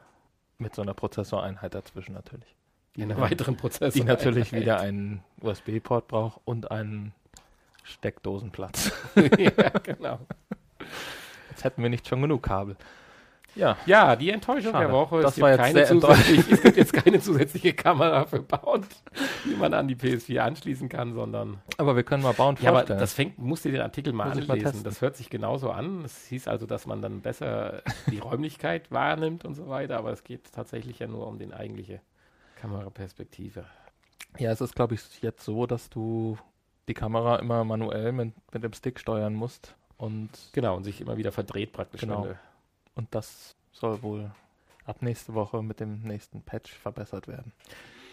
[0.58, 2.54] Mit so einer Prozessoreinheit dazwischen natürlich.
[2.96, 3.90] In einem weiteren Prozessor.
[3.90, 7.12] Die natürlich wieder einen USB-Port braucht und einen
[7.82, 8.92] Steckdosenplatz.
[9.38, 10.20] ja, genau.
[11.50, 12.76] Jetzt hätten wir nicht schon genug Kabel.
[13.54, 14.86] Ja, Ja, die Enttäuschung Schade.
[14.86, 15.20] der Woche.
[15.20, 18.86] Das es, war jetzt keine sehr zusätzliche, es gibt jetzt keine zusätzliche Kamera für Bound,
[19.44, 21.60] die man an die PS4 anschließen kann, sondern.
[21.76, 23.00] aber wir können mal bauen Ja, aber vorstellen.
[23.00, 24.62] das fängt, musst du dir den Artikel mal Muss mal anlesen.
[24.64, 24.84] testen.
[24.84, 26.04] das hört sich genauso an.
[26.04, 30.24] Es hieß also, dass man dann besser die Räumlichkeit wahrnimmt und so weiter, aber es
[30.24, 32.00] geht tatsächlich ja nur um die eigentliche
[32.60, 33.64] Kameraperspektive.
[34.38, 36.38] Ja, es ist, glaube ich, jetzt so, dass du
[36.88, 39.74] die Kamera immer manuell mit, mit dem Stick steuern musst.
[39.98, 42.00] Und, Genau, und sich immer wieder verdreht praktisch.
[42.00, 42.24] Genau.
[42.24, 42.36] wenn
[42.94, 44.30] und das soll wohl
[44.84, 47.52] ab nächste Woche mit dem nächsten Patch verbessert werden.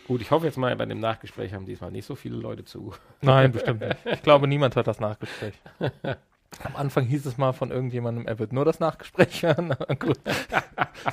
[0.08, 2.94] Gut, ich hoffe jetzt mal, bei dem Nachgespräch haben diesmal nicht so viele Leute zu.
[3.22, 4.06] Nein, bestimmt nicht.
[4.06, 5.54] Ich glaube, niemand hört das Nachgespräch.
[6.64, 9.76] Am Anfang hieß es mal von irgendjemandem, er wird nur das Nachgespräch hören.
[10.00, 10.20] Gut,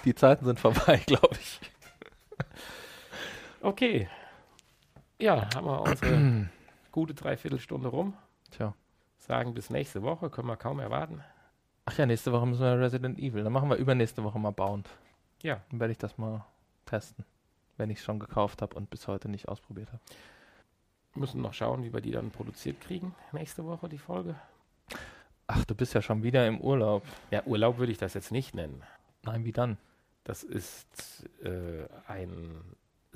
[0.04, 1.60] die Zeiten sind vorbei, glaube ich.
[3.60, 4.08] Okay.
[5.18, 6.48] Ja, haben wir unsere
[6.92, 8.14] gute Dreiviertelstunde rum.
[8.50, 8.74] Tja.
[9.18, 11.22] Sagen bis nächste Woche, können wir kaum erwarten.
[11.86, 13.44] Ach ja, nächste Woche müssen wir Resident Evil.
[13.44, 14.88] Dann machen wir übernächste Woche mal Bound.
[15.42, 15.62] Ja.
[15.70, 16.44] Dann werde ich das mal
[16.84, 17.24] testen.
[17.76, 20.00] Wenn ich es schon gekauft habe und bis heute nicht ausprobiert habe.
[21.14, 23.14] Müssen noch schauen, wie wir die dann produziert kriegen.
[23.32, 24.34] Nächste Woche die Folge.
[25.46, 27.04] Ach, du bist ja schon wieder im Urlaub.
[27.30, 28.82] Ja, Urlaub würde ich das jetzt nicht nennen.
[29.22, 29.78] Nein, wie dann?
[30.24, 32.62] Das ist äh, ein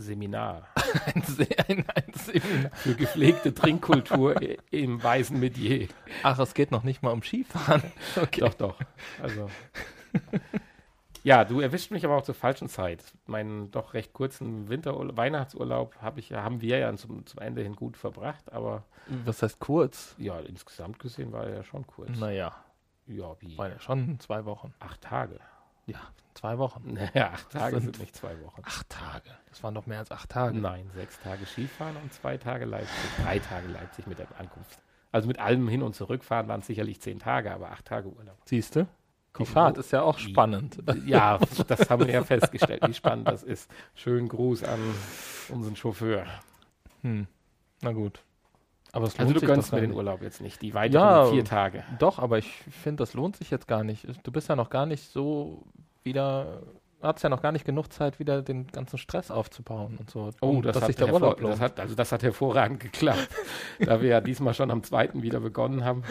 [0.00, 0.68] Seminar
[1.06, 1.22] Ein,
[1.68, 2.70] ein, ein Seminar.
[2.74, 4.34] für gepflegte Trinkkultur
[4.70, 5.88] im weißen Metier.
[6.22, 7.82] Ach, es geht noch nicht mal um Skifahren.
[8.20, 8.40] Okay.
[8.40, 8.76] Doch, doch.
[9.22, 9.48] Also.
[11.22, 13.04] Ja, du erwischt mich aber auch zur falschen Zeit.
[13.26, 17.76] Meinen doch recht kurzen Winter Weihnachtsurlaub hab ich, haben wir ja zum, zum Ende hin
[17.76, 18.84] gut verbracht, aber
[19.26, 20.14] Was heißt kurz?
[20.18, 22.18] ja, insgesamt gesehen war er ja schon kurz.
[22.18, 22.54] Naja,
[23.06, 23.56] Ja, wie?
[23.58, 24.72] waren ja schon zwei Wochen.
[24.80, 25.38] Acht Tage.
[25.92, 26.00] Ja,
[26.34, 26.82] zwei Wochen.
[27.14, 28.62] Naja, acht Tage sind- sind nicht zwei Wochen.
[28.64, 29.30] Acht Tage.
[29.48, 30.58] Das waren doch mehr als acht Tage.
[30.58, 32.94] Nein, sechs Tage Skifahren und zwei Tage Leipzig.
[33.22, 34.78] Drei Tage Leipzig mit der Ankunft.
[35.12, 38.36] Also mit allem hin und zurückfahren waren es sicherlich zehn Tage, aber acht Tage Urlaub.
[38.44, 38.86] Siehst du?
[39.38, 40.78] Die Fahrt ist ja auch spannend.
[41.06, 41.38] Ja,
[41.68, 43.70] das haben wir ja festgestellt, wie spannend das ist.
[43.94, 44.78] Schönen Gruß an
[45.50, 46.26] unseren Chauffeur.
[47.02, 47.26] Hm.
[47.82, 48.22] Na gut.
[48.92, 49.92] Aber es lohnt Also du sich gönnst mir den.
[49.92, 51.26] Urlaub jetzt nicht, die weiteren Ja.
[51.26, 51.84] vier Tage.
[52.00, 52.50] Doch, aber ich
[52.82, 54.06] finde, das lohnt sich jetzt gar nicht.
[54.24, 55.64] Du bist ja noch gar nicht so
[56.04, 56.62] wieder,
[57.02, 60.30] hast ja noch gar nicht genug Zeit, wieder den ganzen Stress aufzubauen und so.
[60.40, 61.54] Oh, das, dass hat sich der Urlaub lohnt.
[61.54, 63.28] das hat, also das hat hervorragend geklappt.
[63.80, 66.02] da wir ja diesmal schon am zweiten wieder begonnen haben,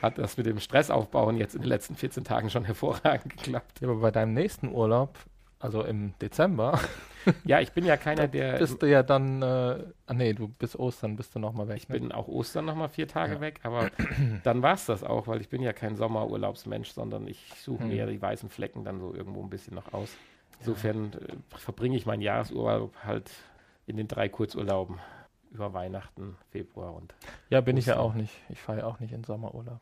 [0.00, 3.80] hat das mit dem Stressaufbauen jetzt in den letzten 14 Tagen schon hervorragend geklappt.
[3.80, 5.16] Ja, aber bei deinem nächsten Urlaub,
[5.62, 6.78] also im Dezember,
[7.44, 8.58] Ja, ich bin ja keiner, der.
[8.58, 11.76] bist du ja dann, äh, ah nee, du bis Ostern bist du nochmal weg.
[11.76, 12.00] Ich ne?
[12.00, 13.40] bin auch Ostern nochmal vier Tage Ja.
[13.40, 13.90] weg, aber
[14.42, 17.88] dann war es das auch, weil ich bin ja kein Sommerurlaubsmensch, sondern ich suche Hm.
[17.90, 20.16] mir die weißen Flecken dann so irgendwo ein bisschen noch aus.
[20.58, 23.30] Insofern äh, verbringe ich meinen Jahresurlaub halt
[23.86, 24.98] in den drei Kurzurlauben
[25.52, 27.14] über Weihnachten, Februar und.
[27.50, 28.10] Ja, bin ich ja Ostern.
[28.10, 28.32] auch nicht.
[28.48, 29.80] Ich fahre ja auch nicht in Sommerurlaub.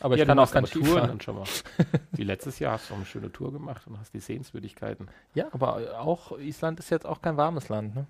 [0.00, 1.44] Aber ja, ich kann du auch Ski Touren schon mal.
[2.12, 5.08] Wie letztes Jahr hast du auch eine schöne Tour gemacht und hast die Sehenswürdigkeiten.
[5.34, 8.06] Ja, aber auch Island ist jetzt auch kein warmes Land, ne?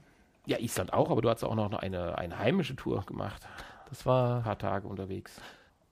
[0.47, 3.47] Ja, Island auch, aber du hast auch noch eine, eine heimische Tour gemacht.
[3.89, 5.41] Das Ein war, paar Tage unterwegs.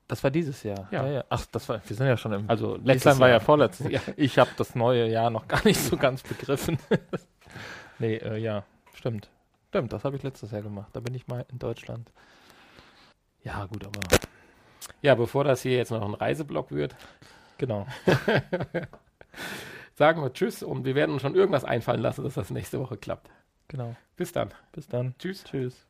[0.09, 0.89] das war dieses Jahr.
[0.91, 1.25] Ja.
[1.29, 2.49] Ach, das war, wir sind ja schon im.
[2.49, 3.41] Also letztes Island war ja Jahr.
[3.41, 3.87] vorletztes.
[3.91, 4.01] Ja.
[4.17, 6.79] Ich habe das neue Jahr noch gar nicht so ganz begriffen.
[7.99, 9.29] nee, äh, ja, stimmt.
[9.69, 10.89] Stimmt, das habe ich letztes Jahr gemacht.
[10.93, 12.11] Da bin ich mal in Deutschland.
[13.43, 14.01] Ja, gut, aber
[15.03, 16.97] Ja, bevor das hier jetzt noch ein Reiseblock wird,
[17.59, 17.87] genau.
[19.95, 22.97] sagen wir Tschüss und wir werden uns schon irgendwas einfallen lassen, dass das nächste Woche
[22.97, 23.31] klappt.
[23.69, 23.97] Genau.
[24.17, 24.51] Bis dann.
[24.73, 25.15] Bis dann.
[25.19, 25.45] Tschüss.
[25.45, 25.87] Tschüss.